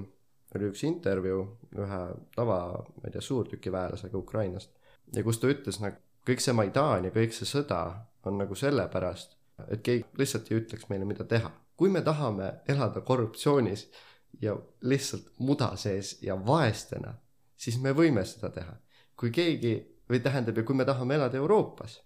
[0.56, 1.44] oli üks intervjuu
[1.80, 2.02] ühe
[2.36, 2.60] tava,
[2.98, 4.74] ma ei tea, suurtükiväelasega Ukrainast
[5.16, 7.84] ja kus ta ütles nagu kõik see Maidan ja kõik see sõda
[8.28, 9.36] on nagu sellepärast,
[9.68, 11.52] et keegi lihtsalt ei ütleks meile, mida teha.
[11.84, 13.90] Kui me tahame elada korruptsioonis
[14.42, 14.56] ja
[14.88, 17.12] lihtsalt muda sees ja vaestena,
[17.60, 18.78] siis me võime seda teha.
[19.20, 19.74] kui keegi
[20.10, 21.98] või tähendab, ja kui me tahame elada Euroopas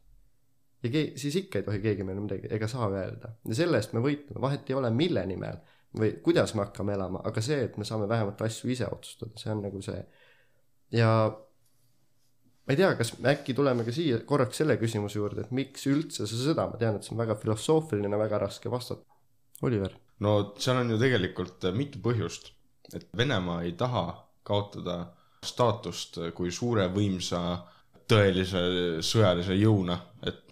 [0.82, 3.94] ja keegi, siis ikka ei tohi keegi meile midagi ega saa öelda ja selle eest
[3.94, 5.62] me võitleme, vahet ei ole, mille nimel
[6.00, 9.54] või kuidas me hakkame elama, aga see, et me saame vähemalt asju ise otsustada, see
[9.54, 10.02] on nagu see.
[10.98, 11.12] ja
[12.66, 15.86] ma ei tea, kas me äkki tuleme ka siia korraks selle küsimuse juurde, et miks
[15.86, 19.06] üldse see sõda, ma tean, et see on väga filosoofiline, väga raske vastata.
[19.62, 22.52] Oliver, no seal on ju tegelikult äh, mitu põhjust,
[22.94, 24.06] et Venemaa ei taha
[24.48, 25.00] kaotada
[25.46, 27.42] staatust kui suure võimsa
[28.08, 28.62] tõelise
[29.04, 30.44] sõjalise jõuna, et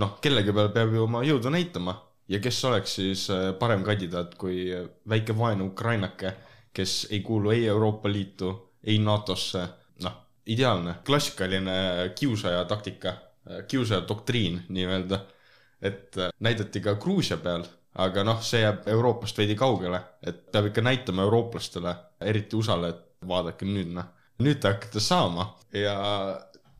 [0.00, 1.94] noh, kellegi peal peab ju oma jõudu näitama.
[2.26, 4.66] Ja kes oleks siis äh, parem kandidaat kui
[5.08, 6.32] väike vaene ukrainake,
[6.74, 8.50] kes ei kuulu ei Euroopa Liitu,
[8.82, 9.62] ei NATO-sse,
[10.02, 10.16] noh,
[10.46, 11.76] ideaalne, klassikaline
[12.18, 13.14] kiusaja taktika,
[13.68, 15.20] kiusaja doktriin nii-öelda.
[15.82, 17.64] et äh, näidati ka Gruusia peal,
[18.02, 23.28] aga noh, see jääb Euroopast veidi kaugele, et peab ikka näitama eurooplastele, eriti USA-le, et
[23.28, 24.10] vaadake nüüd noh,
[24.44, 25.94] nüüd te hakkate saama ja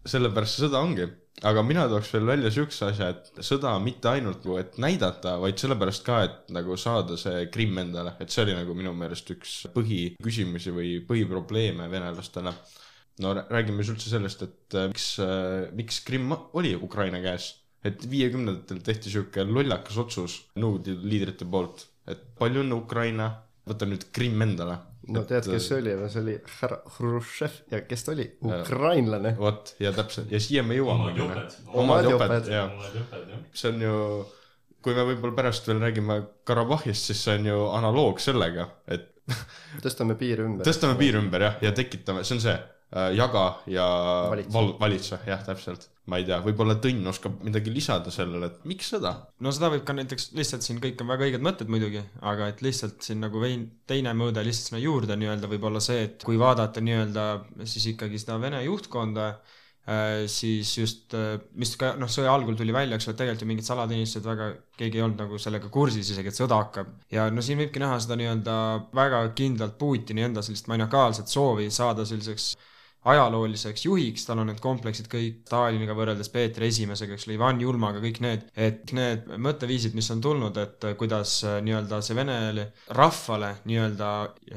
[0.06, 1.06] sellepärast see sõda ongi.
[1.44, 5.60] aga mina tooks veel välja siukse asja, et sõda mitte ainult nagu, et näidata, vaid
[5.60, 9.58] sellepärast ka, et nagu saada see Krimm endale, et see oli nagu minu meelest üks
[9.74, 12.54] põhiküsimusi või põhiprobleeme venelastele.
[13.20, 15.06] no rää- räägime siis üldse sellest, et äh, miks,
[15.76, 17.52] miks Krimm oli Ukraina käes,
[17.86, 23.30] et viiekümnendatel tehti sihuke lollakas otsus Nõukogude Liidu liidrite poolt, et palju õnne Ukraina,
[23.66, 24.78] võta nüüd Krimm endale.
[25.14, 28.26] no tead, kes see oli, see oli härra Hruštšev ja kes ta oli?
[28.50, 29.36] ukrainlane.
[29.38, 31.22] vot ja täpselt ja siia me jõuamegi.
[31.22, 32.34] Omad omad joped.
[32.34, 33.42] joped, jah.
[33.54, 33.98] see on ju,
[34.82, 39.12] kui me võib-olla pärast veel räägime Karabahhist, siis see on ju analoog sellega, et
[39.84, 40.66] tõstame piiri ümber.
[40.66, 43.86] tõstame piiri ümber jah, ja tekitame, see on see äh, jaga ja
[44.30, 44.54] Valitse.
[44.58, 45.90] val-, valitse, jah, täpselt.
[46.10, 49.12] Ma ei tea, võib-olla Tõnn oskab midagi lisada sellele, et miks sõda?
[49.42, 52.62] no seda võib ka näiteks lihtsalt siin kõik on väga õiged mõtted muidugi, aga et
[52.64, 56.38] lihtsalt siin nagu vein, teine mõõde lihtsalt sinna juurde nii-öelda võib olla see, et kui
[56.40, 57.26] vaadata nii-öelda
[57.64, 59.32] siis ikkagi seda Vene juhtkonda,
[60.30, 61.14] siis just,
[61.58, 64.48] mis ka noh, sõja algul tuli välja, eks ole, et tegelikult ju mingid salateenistused väga,
[64.78, 66.90] keegi ei olnud nagu sellega kursis isegi, et sõda hakkab.
[67.14, 68.56] ja no siin võibki näha seda nii-öelda
[68.98, 72.54] väga kindlalt Putini enda sellist maniakaalset soovi saada selliseks
[73.06, 78.00] ajalooliseks juhiks, tal on need kompleksid kõik Staliniga võrreldes Peeter Esimesega, eks ole, Ivan Julmaga,
[78.02, 82.66] kõik need, et need mõtteviisid, mis on tulnud, et kuidas äh, nii-öelda see vene
[82.96, 84.10] rahvale nii-öelda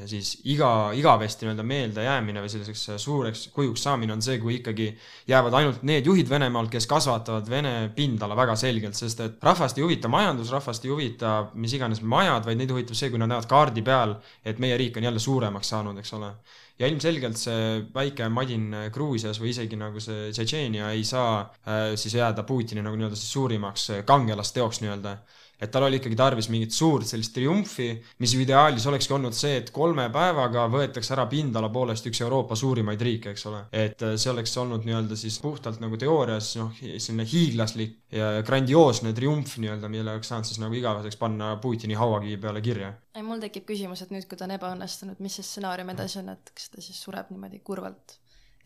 [0.09, 4.89] siis iga, igavesti nii-öelda meeldejäämine või selliseks äh, suureks kujuks saamine on see, kui ikkagi
[5.29, 9.85] jäävad ainult need juhid Venemaalt, kes kasvatavad Vene pindala väga selgelt, sest et rahvast ei
[9.85, 13.49] huvita majandus, rahvast ei huvita mis iganes majad, vaid neid huvitab see, kui nad näevad
[13.49, 16.33] kaardi peal, et meie riik on jälle suuremaks saanud, eks ole
[16.79, 22.15] ja ilmselgelt see väike madin Gruusias või isegi nagu see Tšetšeenia ei saa äh, siis
[22.15, 25.17] jääda Putini nagu nii-öelda siis suurimaks äh, kangelasteoks nii-öelda.
[25.60, 27.89] Et tal oli ikkagi tarvis mingit suurt sellist triumfi,
[28.24, 32.58] mis ju ideaalis olekski olnud see, et kolme päevaga võetakse ära pindala poolest üks Euroopa
[32.60, 33.65] suurimaid riike, eks ole.
[33.72, 39.13] et äh, see oleks olnud nii-öelda siis puhtalt nagu teoorias noh, selline hiiglaslik ja grandioosne
[39.17, 43.41] triumf nii-öelda, mille oleks saanud siis nagu igaveseks panna Putini hauakivi peale kirja ei, mul
[43.43, 46.69] tekib küsimus, et nüüd, kui ta on ebaõnnestunud, mis see stsenaarium edasi on, et kas
[46.72, 48.15] ta siis sureb niimoodi kurvalt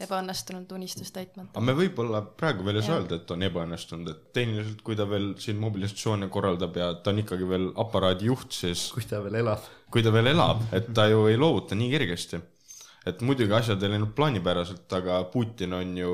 [0.02, 1.52] ebaõnnestunud unistust täitmata?
[1.54, 5.06] aga me võib-olla praegu veel ei saa öelda, et on ebaõnnestunud, et tehniliselt, kui ta
[5.10, 9.38] veel siin mobilisatsioone korraldab ja ta on ikkagi veel aparaadi juht, siis kui ta veel
[9.44, 9.70] elab.
[9.94, 12.42] kui ta veel elab, et ta ju ei loovuta nii kergesti.
[13.06, 16.14] et muidugi asjad ei läinud plaanipäraselt, aga Putin on ju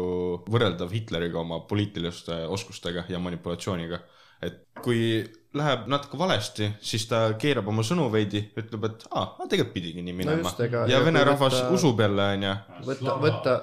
[0.50, 4.00] võrreldav Hitleriga oma poliitiliste oskustega ja manipulatsiooniga.
[4.42, 5.24] et kui
[5.58, 10.14] läheb natuke valesti, siis ta keerab oma sõnu veidi, ütleb, et aa, tegelikult pidigi nii
[10.14, 12.52] minema ega- ja ja vene rahvas võtta- usub jälle, onju.
[12.86, 13.56] võtta, võtta,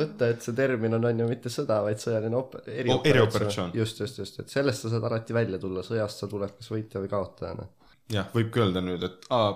[0.00, 3.70] võtta, et see termin on, on ju mitte sõda, vaid sõjaline op-, O- erioperatsioon.
[3.74, 7.00] just, just, just, et sellest sa saad alati välja tulla, sõjast sa tuled kas võitja
[7.00, 7.66] või kaotajana.
[8.12, 9.54] jah, võibki öelda nüüd, et aa,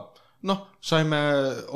[0.49, 1.21] noh, saime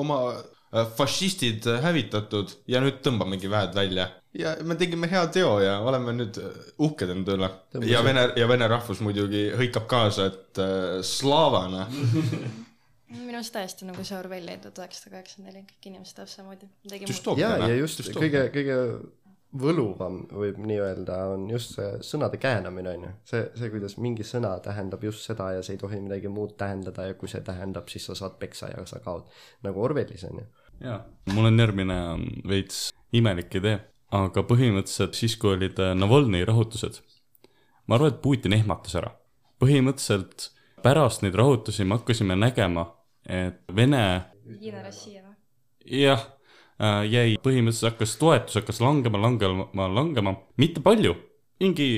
[0.00, 4.08] oma äh, fašistid hävitatud ja nüüd tõmbamegi väed välja.
[4.38, 7.48] Ja me tegime hea teo ja oleme nüüd äh, uhked enda üle.
[7.88, 11.86] Ja vene, ja vene rahvus muidugi hõikab kaasa, et äh, slaavana.
[13.12, 17.50] minu arust täiesti nagu see Orwelli tuhat üheksasada kaheksakümmend neli, kõik inimesed täpselt samamoodi, ja,
[17.60, 18.78] ja just kõige, kõige
[19.60, 23.12] võluvam võib nii öelda, on just see sõnade käänamine, on ju.
[23.28, 27.10] see, see, kuidas mingi sõna tähendab just seda ja see ei tohi midagi muud tähendada
[27.10, 29.28] ja kui see tähendab, siis sa saad peksa ja sa kaod.
[29.66, 30.46] nagu Orwellis on ju.
[30.88, 31.02] jaa,
[31.34, 31.98] mul on järgmine
[32.48, 33.76] veits imelik idee,
[34.12, 37.00] aga põhimõtteliselt siis, kui olid äh, Navalnõi rahutused,
[37.86, 39.14] ma arvan, et Putin ehmatas ära.
[39.62, 40.50] põhimõtteliselt
[40.82, 42.86] pärast neid rahutusi me hakkasime nägema,
[43.24, 44.04] et Vene
[45.86, 46.24] jah,
[47.08, 51.14] jäi, põhimõtteliselt hakkas toetus hakkas langema, langema, langema, mitte palju,
[51.62, 51.88] mingi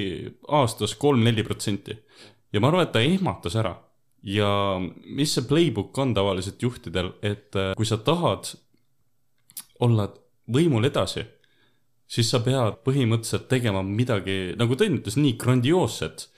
[0.49, 1.97] aastas kolm-neli protsenti.
[2.53, 3.77] ja ma arvan, et ta ehmatas ära.
[4.23, 8.55] ja mis see playbook on tavaliselt juhtidel, et äh, kui sa tahad
[9.81, 10.09] olla
[10.49, 11.25] võimul edasi,
[12.15, 16.29] siis sa pead põhimõtteliselt tegema midagi, nagu Tõnn ütles, nii grandioosset,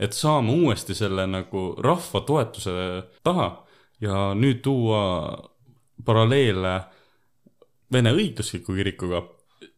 [0.00, 2.74] et saama uuesti selle nagu rahva toetuse
[3.26, 3.50] taha
[4.00, 5.02] ja nüüd tuua
[6.04, 6.76] paralleele
[7.92, 9.20] Vene õigeuskliku kirikuga,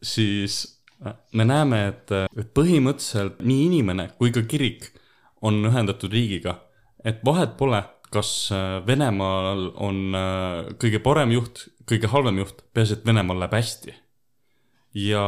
[0.01, 0.63] siis
[1.37, 4.89] me näeme, et, et põhimõtteliselt nii inimene kui ka kirik
[5.45, 6.55] on ühendatud riigiga,
[7.05, 12.97] et vahet pole, kas äh, Venemaal on äh, kõige parem juht, kõige halvem juht, peaasi,
[12.97, 13.95] et Venemaal läheb hästi.
[14.99, 15.23] Ja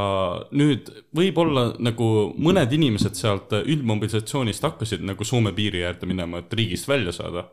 [0.56, 6.88] nüüd võib-olla nagu mõned inimesed sealt üldmobilisatsioonist hakkasid nagu Soome piiri äärde minema, et riigist
[6.88, 7.48] välja saada.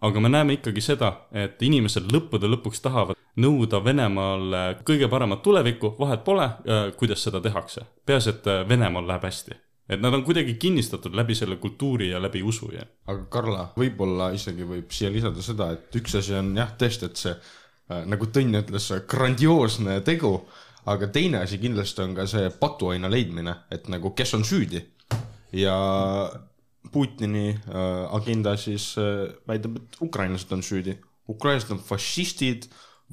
[0.00, 5.96] aga me näeme ikkagi seda, et inimesed lõppude lõpuks tahavad nõuda Venemaale kõige paremat tulevikku,
[5.98, 6.48] vahet pole,
[6.96, 7.84] kuidas seda tehakse.
[8.06, 9.58] peaasi, et Venemaal läheb hästi
[9.90, 12.84] et nad on kuidagi kinnistatud läbi selle kultuuri ja läbi usu ja.
[13.06, 17.22] aga Karla, võib-olla isegi võib siia lisada seda, et üks asi on jah, tõesti, et
[17.24, 20.36] see äh, nagu Tõnn ütles, grandioosne tegu,
[20.88, 24.80] aga teine asi kindlasti on ka see patuaina leidmine, et nagu kes on süüdi
[25.52, 25.76] ja
[26.92, 30.96] Putini äh, agenda siis äh, väidab, et ukrainlased on süüdi.
[31.28, 32.66] ukrainlased on fašistid,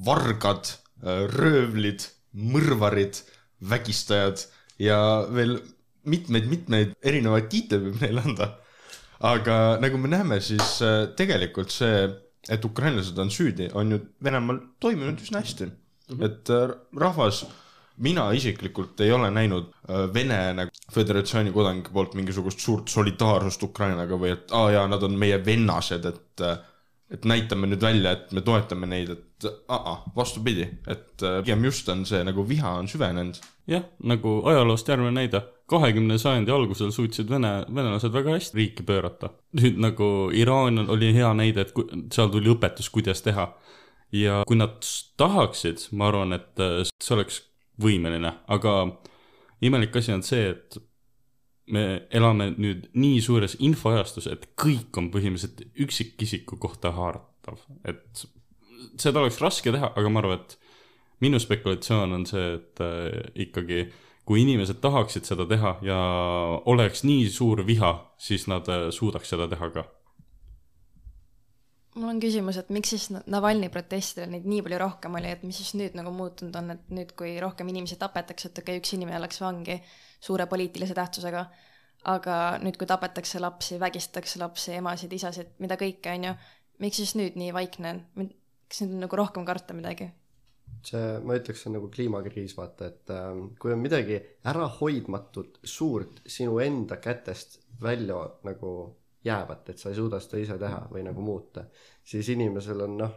[0.04, 0.66] vargad
[1.04, 3.20] äh,, röövlid, mõrvarid,
[3.60, 4.46] vägistajad
[4.78, 5.58] ja veel
[6.08, 8.48] mitmeid-mitmeid erinevaid tiitleid võib neile anda.
[9.20, 10.78] aga nagu me näeme, siis
[11.18, 12.08] tegelikult see,
[12.48, 15.68] et ukrainlased on süüdi, on ju Venemaal toiminud üsna hästi
[16.08, 16.16] mm.
[16.16, 16.24] -hmm.
[16.24, 17.46] et äh, rahvas,
[17.98, 24.16] mina isiklikult ei ole näinud äh, Vene nagu föderatsiooni kodanike poolt mingisugust suurt solidaarsust Ukrainaga
[24.16, 26.48] või et aa ah, jaa, nad on meie vennased, et
[27.10, 32.02] et näitame nüüd välja, et me toetame neid, et aa, vastupidi, et pigem just on
[32.06, 33.38] see nagu viha on süvenenud.
[33.66, 39.30] jah, nagu ajaloost järgmine näide kahekümne sajandi algusel suutsid vene, venelased väga hästi riiki pöörata.
[39.60, 41.74] nüüd nagu Iraan oli hea näide, et
[42.14, 43.50] seal tuli õpetus, kuidas teha.
[44.12, 44.80] Ja kui nad
[45.20, 47.42] tahaksid, ma arvan, et äh, see oleks
[47.82, 48.74] võimeline, aga
[49.64, 50.78] imelik asi on see, et
[51.72, 58.24] me elame nüüd nii suures infoajastus, et kõik on põhimõtteliselt üksikisiku kohta haaratav, et
[59.00, 60.58] seda oleks raske teha, aga ma arvan, et
[61.24, 63.08] minu spekulatsioon on see, et äh,
[63.46, 63.88] ikkagi
[64.28, 65.98] kui inimesed tahaksid seda teha ja
[66.68, 69.86] oleks nii suur viha, siis nad äh, suudaks seda teha ka.
[71.98, 75.58] Mul on küsimus, et miks siis Navalnõi protestidel neid nii palju rohkem oli, et mis
[75.60, 78.94] siis nüüd nagu muutunud on, et nüüd, kui rohkem inimesi tapetakse, et okei okay,, üks
[78.96, 79.78] inimene läks vangi
[80.24, 81.44] suure poliitilise tähtsusega,
[82.12, 86.36] aga nüüd, kui tapetakse lapsi, vägistatakse lapsi, emasid, isasid, mida kõike, on ju,
[86.84, 88.32] miks siis nüüd nii vaikne on?
[88.68, 90.10] kas nüüd on nagu rohkem karta midagi?
[90.84, 96.22] see, ma ütleks, see on nagu kliimakriis, vaata, et äh, kui on midagi ärahoidmatut, suurt,
[96.28, 98.72] sinu enda kätest välja nagu
[99.24, 101.64] jäävat, et sa ei suuda seda ise teha või nagu muuta,
[102.04, 103.16] siis inimesel on noh,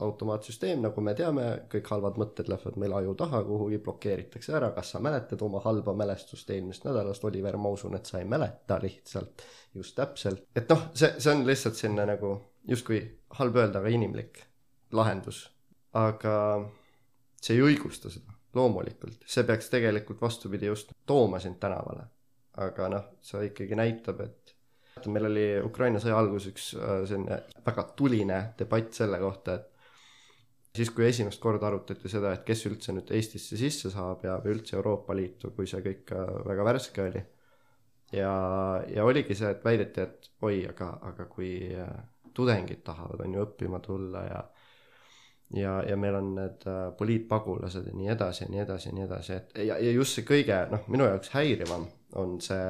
[0.00, 4.94] automaatsüsteem, nagu me teame, kõik halvad mõtted lähevad meil aju taha kuhugi, blokeeritakse ära, kas
[4.94, 9.44] sa mäletad oma halba mälestust eelmisest nädalast, Oliver, ma usun, et sa ei mäleta lihtsalt,
[9.76, 12.34] just täpselt, et noh, see, see on lihtsalt selline nagu
[12.68, 13.00] justkui
[13.40, 14.40] halb öelda, aga inimlik
[14.96, 15.44] lahendus,
[15.96, 16.36] aga
[17.40, 22.08] see ei õigusta seda, loomulikult, see peaks tegelikult vastupidi just tooma sind tänavale.
[22.60, 24.49] aga noh, see ikkagi näitab, et
[25.08, 30.92] meil oli Ukraina sõja alguses üks äh, selline väga tuline debatt selle kohta, et siis,
[30.94, 35.16] kui esimest korda arutati seda, et kes üldse nüüd Eestisse sisse saab ja, üldse Euroopa
[35.16, 37.24] Liitu, kui see kõik äh, väga värske oli.
[38.12, 38.32] ja,
[38.94, 41.92] ja oligi see, et väideti, et oi, aga, aga kui äh,
[42.34, 44.42] tudengid tahavad, on ju, õppima tulla ja
[45.54, 46.66] ja, ja meil on need
[46.98, 50.26] poliitpagulased ja nii edasi ja nii edasi ja nii edasi, et ja, ja just see
[50.28, 51.88] kõige noh, minu jaoks häirivam
[52.20, 52.60] on see,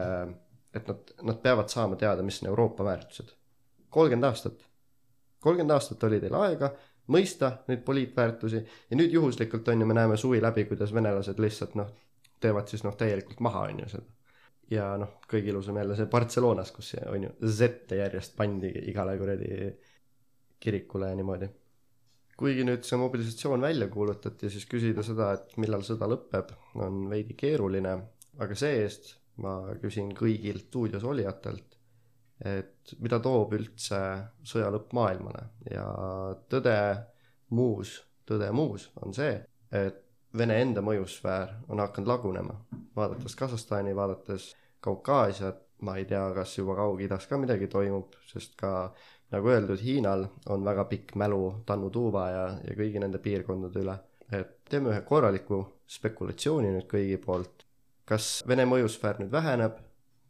[0.74, 3.34] et nad, nad peavad saama teada, mis on Euroopa väärtused.
[3.90, 4.62] kolmkümmend aastat,
[5.40, 6.70] kolmkümmend aastat oli teil aega
[7.10, 11.74] mõista neid poliitväärtusi ja nüüd juhuslikult on ju, me näeme suvi läbi, kuidas venelased lihtsalt
[11.78, 11.90] noh,
[12.40, 14.06] teevad siis noh, täielikult maha on ju seda.
[14.70, 19.72] ja noh, kõige ilusam jälle see Barcelonas, kus on ju Z-e järjest pandi igale kuradi
[20.60, 21.50] kirikule ja niimoodi
[22.40, 27.34] kuigi nüüd see mobilisatsioon välja kuulutati, siis küsida seda, et millal sõda lõpeb, on veidi
[27.36, 27.98] keeruline,
[28.40, 31.78] aga see-eest ma küsin kõigilt stuudios olijatelt,
[32.44, 34.00] et mida toob üldse
[34.46, 35.86] sõja lõpp maailmale ja
[36.48, 36.76] tõde
[37.56, 37.98] muus,
[38.28, 39.34] tõde muus on see,
[39.70, 42.52] et Vene enda mõjusfäär on hakanud lagunema,
[42.94, 48.70] vaadates Kasahstani, vaadates Kaukaasiat, ma ei tea, kas juba Kaug-Idas ka midagi toimub, sest ka
[49.34, 50.22] nagu öeldud, Hiinal
[50.54, 53.98] on väga pikk mälu Tannu Tuuba ja, ja kõigi nende piirkondade üle.
[54.30, 55.56] et teeme ühe korraliku
[55.90, 57.64] spekulatsiooni nüüd kõigi poolt.
[58.10, 59.78] Kas Vene mõjusfäär nüüd väheneb,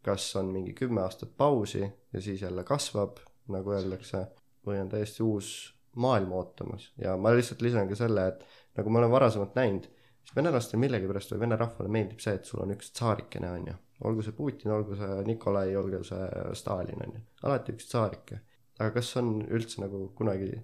[0.05, 3.17] kas on mingi kümme aastat pausi ja siis jälle kasvab,
[3.51, 4.27] nagu öeldakse,
[4.65, 5.49] või on täiesti uus
[5.97, 8.45] maailm ootamas ja ma lihtsalt lisan ka selle, et
[8.77, 9.89] nagu me oleme varasemalt näinud,
[10.21, 13.75] siis venelastel millegipärast või vene rahvale meeldib see, et sul on üks tsaarikene, on ju.
[14.07, 17.25] olgu see Putin, olgu see Nikolai, olgu see Stalin, on ju.
[17.49, 18.39] alati üks tsaarike
[18.81, 20.55] aga kas on üldse nagu kunagi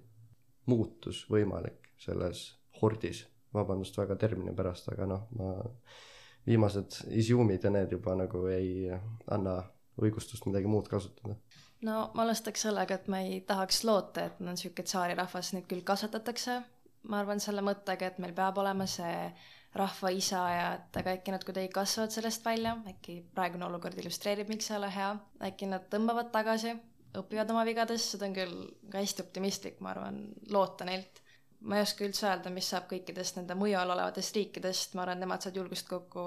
[0.68, 2.44] muutus võimalik selles
[2.80, 3.24] hordis,
[3.54, 5.54] vabandust väga termini pärast, aga noh, ma
[6.48, 8.88] viimased Iziumid ja need juba nagu ei
[9.30, 9.60] anna
[10.00, 11.36] õigustust midagi muud kasutada.
[11.86, 15.84] no ma alustaks sellega, et ma ei tahaks loota, et on niisugune tsaarirahvas, neid küll
[15.86, 16.58] kasvatatakse,
[17.10, 19.30] ma arvan selle mõttega, et meil peab olema see
[19.78, 24.48] rahva isa ja et aga äkki nad kuidagi kasvavad sellest välja, äkki praegune olukord illustreerib,
[24.48, 25.10] miks see ei ole hea,
[25.50, 26.74] äkki nad tõmbavad tagasi,
[27.18, 28.56] õpivad oma vigadest, seda on küll
[28.90, 30.22] ka hästi optimistlik, ma arvan,
[30.52, 31.22] loota neilt.
[31.60, 35.42] Ma ei oska üldse öelda, mis saab kõikidest nende mujal olevatest riikidest, ma arvan, nemad
[35.42, 36.24] saavad julgust kokku,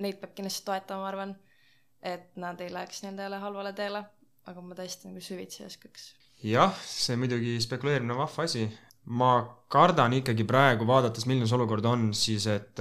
[0.00, 1.36] neid peab kindlasti toetama, ma arvan,
[2.02, 4.04] et nad ei läheks nendele halvale teele,
[4.48, 6.12] aga ma tõesti nagu süvitsi ei oskaks
[6.44, 8.66] jah, see muidugi spekuleerimine on vahva asi.
[9.04, 9.30] ma
[9.68, 12.80] kardan ikkagi praegu, vaadates, milline see olukord on, siis et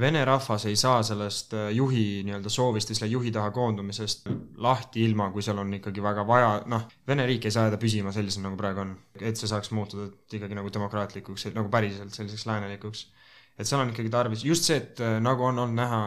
[0.00, 4.28] vene rahvas ei saa sellest äh, juhi nii-öelda soovist ja selle juhi taha koondumisest
[4.64, 8.12] lahti ilma, kui seal on ikkagi väga vaja, noh, Vene riik ei saa jääda püsima
[8.14, 8.96] sellisena, nagu praegu on.
[9.20, 13.06] et see saaks muutuda ikkagi nagu demokraatlikuks, nagu päriselt selliseks läänelikuks.
[13.58, 16.02] et seal on ikkagi tarvis, just see, et äh, nagu on olnud näha,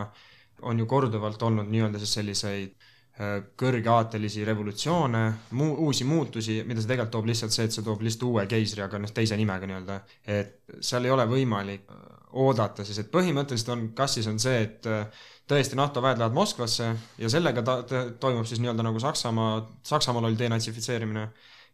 [0.62, 2.76] on ju korduvalt olnud nii-öelda siis selliseid
[3.18, 5.22] Äh, kõrgeaatelisi revolutsioone,
[5.58, 8.84] muu, uusi muutusi, mida see tegelikult toob lihtsalt see, et see toob lihtsalt uue keisri,
[8.86, 9.96] aga noh, teise nimega nii-öelda.
[10.36, 11.90] et seal ei ole võimalik
[12.38, 16.36] oodata siis, et põhimõtteliselt on, kas siis on see, et äh, tõesti NATO väed lähevad
[16.36, 21.28] Moskvasse ja sellega ta, ta, toimub siis nii-öelda nagu Saksamaa, Saksamaal oli denatsifitseerimine,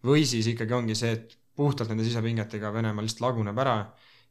[0.08, 3.78] või siis ikkagi ongi see, et puhtalt nende sisepingetega Venemaa lihtsalt laguneb ära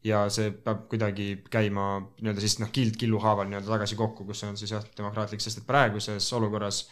[0.05, 4.43] ja see peab kuidagi käima nii-öelda siis noh, kild killu haaval nii-öelda tagasi kokku, kus
[4.49, 6.85] on siis jah, demokraatlik, sest et praeguses olukorras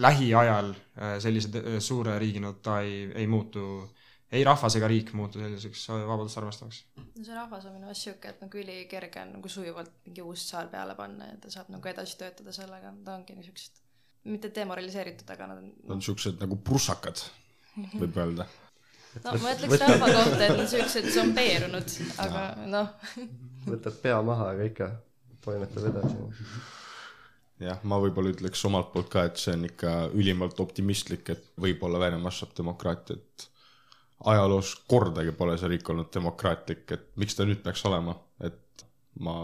[0.00, 3.90] lähiajal äh, sellise äh, suure riigina ta ei, ei muutu,
[4.32, 6.82] ei rahvas ega riik muutu selliseks vabadust armastavaks.
[6.96, 10.46] no see rahvas on minu arust sihuke, et nagu ülikerge on nagu sujuvalt mingi uus
[10.48, 13.82] saar peale panna ja ta saab nagu edasi töötada sellega, ta ongi niisugused,
[14.32, 17.24] mitte demoraliseeritud, aga nad on Nad on siuksed nagu prussakad,
[17.98, 18.48] võib öelda
[19.20, 22.92] no ma ütleks rahva kohta, et nad siuksed zombeerunud, aga noh.
[23.68, 24.88] võtad pea maha, aga ikka
[25.44, 26.16] toimetab edasi.
[27.66, 32.00] jah, ma võib-olla ütleks omalt poolt ka, et see on ikka ülimalt optimistlik, et võib-olla
[32.02, 33.48] Venemaast saab demokraatia, et
[34.24, 38.84] ajaloos kordagi pole see riik olnud demokraatlik, et miks ta nüüd peaks olema, et
[39.20, 39.36] ma,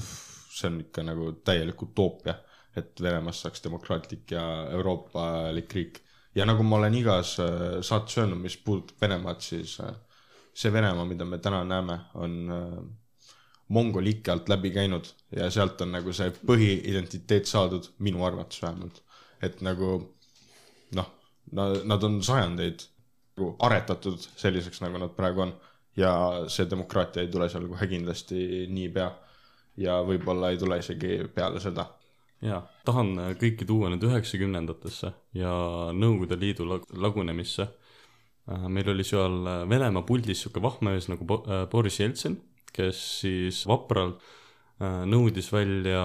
[0.00, 2.36] see on ikka nagu täielik utoopia,
[2.76, 4.44] et Venemaast saaks demokraatlik ja
[4.76, 6.00] euroopalik riik
[6.34, 9.92] ja nagu ma olen igas äh, saates öelnud, mis puudutab Venemaad, siis äh,
[10.54, 12.78] see Venemaa, mida me täna näeme, on äh,
[13.68, 19.02] mongoli ikke alt läbi käinud ja sealt on nagu see põhiidentiteet saadud, minu arvates vähemalt.
[19.42, 19.90] et nagu
[20.92, 21.06] noh,
[21.52, 22.82] nad on sajandeid
[23.36, 25.54] nagu aretatud selliseks, nagu nad praegu on
[25.96, 26.12] ja
[26.48, 29.10] see demokraatia ei tule seal kohe kindlasti niipea
[29.80, 31.86] ja võib-olla ei tule isegi peale seda
[32.44, 35.52] jaa, tahan äh, kõiki tuua nüüd üheksakümnendatesse ja
[35.96, 37.68] Nõukogude Liidu lag-, lagunemisse.
[38.50, 42.38] Äh, meil oli seal äh, Venemaa puldis niisugune vahmemees nagu Boris Jeltsin,
[42.72, 44.22] kes siis vapralt
[44.80, 46.00] nõudis välja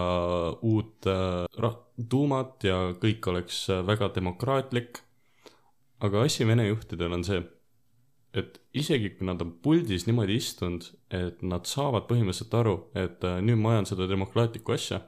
[0.68, 1.78] uut ra-,
[2.12, 5.00] tuumat ja kõik oleks väga demokraatlik.
[6.04, 7.44] Aga asi Vene juhtidel on see,
[8.36, 13.62] et isegi kui nad on puldis niimoodi istunud, et nad saavad põhimõtteliselt aru, et nüüd
[13.62, 15.06] ma ajan seda demokraatlikku asja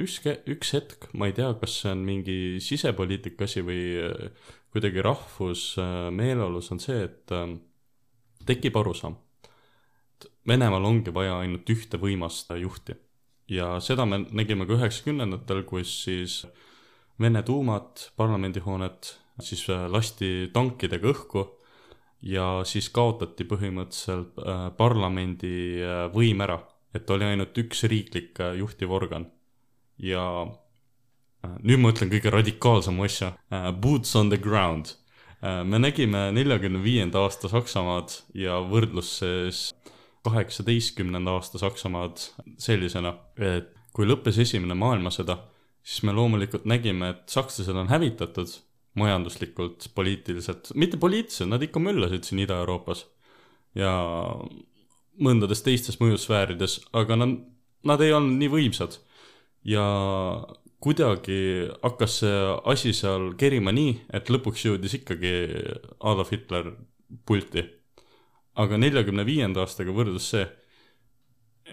[0.00, 5.04] üks, üks hetk, ma ei tea, kas see on mingi sisepoliitika asi või äh, kuidagi
[5.04, 7.58] rahvusmeeleolus on see, et ähm,
[8.46, 9.18] tekib arusaam.
[10.48, 12.96] Venemaal ongi vaja ainult ühte võimast juhti
[13.50, 16.42] ja seda me nägime ka üheksakümnendatel, kus siis
[17.20, 19.10] Vene tuumat, parlamendihoonet
[19.44, 21.46] siis äh, lasti tankidega õhku
[22.22, 25.82] ja siis kaotati põhimõtteliselt äh, parlamendi
[26.14, 26.60] võim ära,
[26.94, 29.30] et oli ainult üks riiklik juhtiv organ.
[30.00, 30.24] Ja
[31.44, 34.94] äh, nüüd ma ütlen kõige radikaalsema asja, äh, boots on the ground.
[35.40, 39.68] Äh, me nägime neljakümne viienda aasta Saksamaad ja võrdluses
[40.24, 42.20] kaheksateistkümnenda aasta Saksamaad
[42.60, 45.38] sellisena, et kui lõppes esimene maailmasõda,
[45.84, 48.52] siis me loomulikult nägime, et sakslased on hävitatud
[48.98, 53.04] majanduslikult, poliitiliselt, mitte poliitiliselt, nad ikka möllasid siin Ida-Euroopas
[53.78, 53.92] ja
[55.20, 57.36] mõndades teistes mõjusfäärides, aga nad,
[57.86, 58.96] nad ei olnud nii võimsad
[59.68, 59.84] ja
[60.80, 62.38] kuidagi hakkas see
[62.72, 65.34] asi seal kerima nii, et lõpuks jõudis ikkagi
[66.00, 66.72] Adolf Hitler
[67.26, 67.66] pulti.
[68.60, 70.46] aga neljakümne viienda aastaga võrdus see,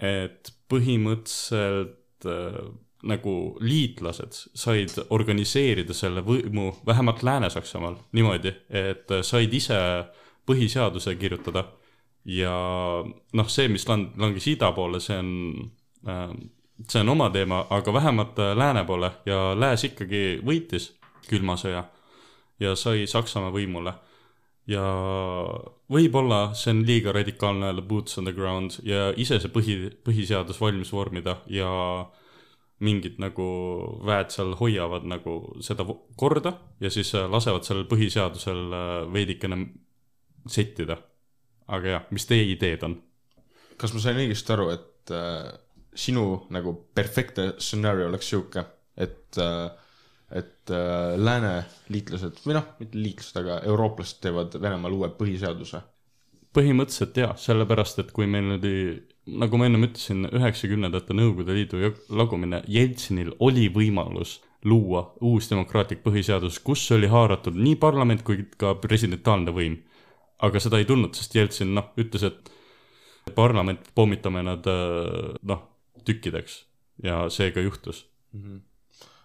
[0.00, 2.60] et põhimõtteliselt äh,
[3.06, 3.32] nagu
[3.62, 9.78] liitlased said organiseerida selle võimu, vähemalt Lääne-Saksamaal, niimoodi, et said ise
[10.48, 11.64] põhiseaduse kirjutada
[12.26, 12.52] ja
[13.06, 15.30] noh, see, mis lang-, langes ida poole, see on
[16.08, 16.32] äh,
[16.86, 20.92] see on oma teema, aga vähemalt äh, lääne poole ja lääs ikkagi võitis
[21.28, 21.84] külma sõja
[22.60, 23.94] ja sai Saksamaa võimule.
[24.68, 24.82] ja
[25.88, 30.60] võib-olla see on liiga radikaalne öelda boots on the ground ja ise see põhi, põhiseadus
[30.60, 31.70] valmis vormida ja
[32.84, 33.46] mingid nagu
[34.06, 39.58] väed seal hoiavad nagu seda korda ja siis äh, lasevad sellel põhiseadusel äh, veidikene
[40.48, 40.98] settida.
[41.68, 43.00] aga jah, mis teie ideed on?
[43.78, 45.50] kas ma sain õigesti aru, et äh,
[45.98, 46.24] sinu
[46.54, 48.64] nagu perfektne stsenaarium oleks sihuke,
[48.96, 49.68] et äh,,
[50.28, 51.52] et äh, lääne
[51.88, 55.80] liitlased või noh, mitte liitlased, aga eurooplased teevad Venemaal uue põhiseaduse.
[56.52, 58.74] põhimõtteliselt jah, sellepärast et kui meil oli,
[59.28, 66.58] nagu ma ennem ütlesin, üheksakümnendate Nõukogude Liidu lagumine, Jeltsinil oli võimalus luua uus demokraatlik põhiseadus,
[66.64, 69.78] kus oli haaratud nii parlament kui ka presidentaalne võim.
[70.38, 75.64] aga seda ei tulnud, sest Jeltsin noh, ütles, et parlament pommitame nad äh, noh,
[76.06, 76.60] tükkideks
[77.02, 78.04] ja see ka juhtus.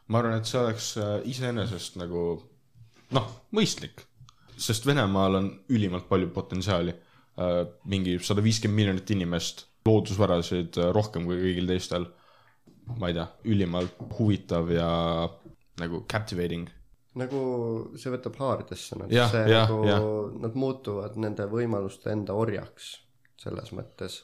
[0.07, 2.41] ma arvan, et see oleks äh, iseenesest nagu
[3.13, 4.05] noh, mõistlik,
[4.57, 6.93] sest Venemaal on ülimalt palju potentsiaali.
[7.89, 12.07] mingi sada viiskümmend miljonit inimest, loodusvarasid äh, rohkem kui kõigil teistel.
[12.99, 14.87] ma ei tea, ülimalt huvitav ja
[15.79, 16.67] nagu captivating.
[17.19, 17.39] nagu
[17.99, 20.05] see võtab haardesse nad, Jah, see jah, nagu jah.,
[20.43, 22.95] nad muutuvad nende võimaluste enda orjaks
[23.43, 24.23] selles mõttes.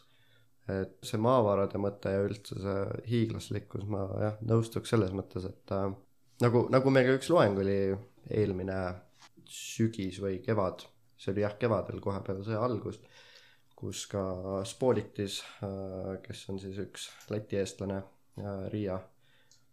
[0.69, 5.89] et see maavarade mõte ja üldse see hiiglaslikkus, ma jah, nõustuks selles mõttes, et äh,
[6.45, 7.79] nagu, nagu meil ka üks loeng oli
[8.29, 8.79] eelmine
[9.49, 10.83] sügis või kevad,
[11.17, 13.01] see oli jah, kevadel kohe peale sõja algust,
[13.79, 14.21] kus ka
[14.67, 15.39] Spolitis,
[16.25, 18.01] kes on siis üks Läti eestlane,
[18.73, 18.99] Riia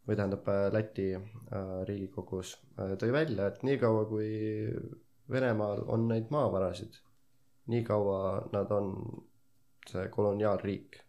[0.06, 4.28] või tähendab äh, Läti äh, riigikogus äh, tõi välja, et niikaua kui
[5.30, 7.00] Venemaal on neid maavarasid,
[7.72, 8.20] niikaua
[8.52, 8.94] nad on
[9.90, 11.02] see koloniaalriik.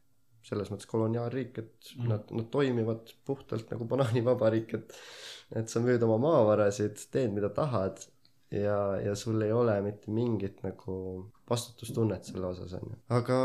[0.47, 2.05] selles mõttes koloniaalriik, et mm.
[2.07, 4.93] nad, nad toimivad puhtalt nagu banaanivabariik, et
[5.55, 7.99] et sa müüd oma maavarasid, teed mida tahad
[8.51, 10.97] ja, ja sul ei ole mitte mingit nagu
[11.49, 12.99] vastutustunnet selle osas, on ju.
[13.09, 13.39] aga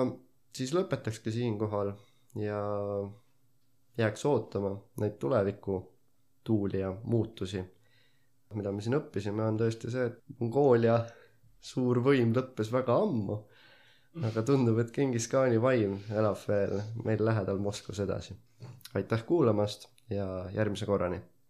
[0.56, 1.92] siis lõpetakski siinkohal
[2.38, 2.60] ja
[3.98, 5.80] jääks ootama neid tuleviku
[6.44, 7.64] tuuli ja muutusi.
[8.54, 10.98] mida me siin õppisime, on tõesti see, et Mongoolia
[11.64, 13.38] suur võim lõppes väga ammu.
[14.28, 18.36] aga tundub, et Kingiskaani vaim elab veel meil lähedal Moskvas edasi.
[18.94, 21.22] aitäh kuulamast ja järgmise korrani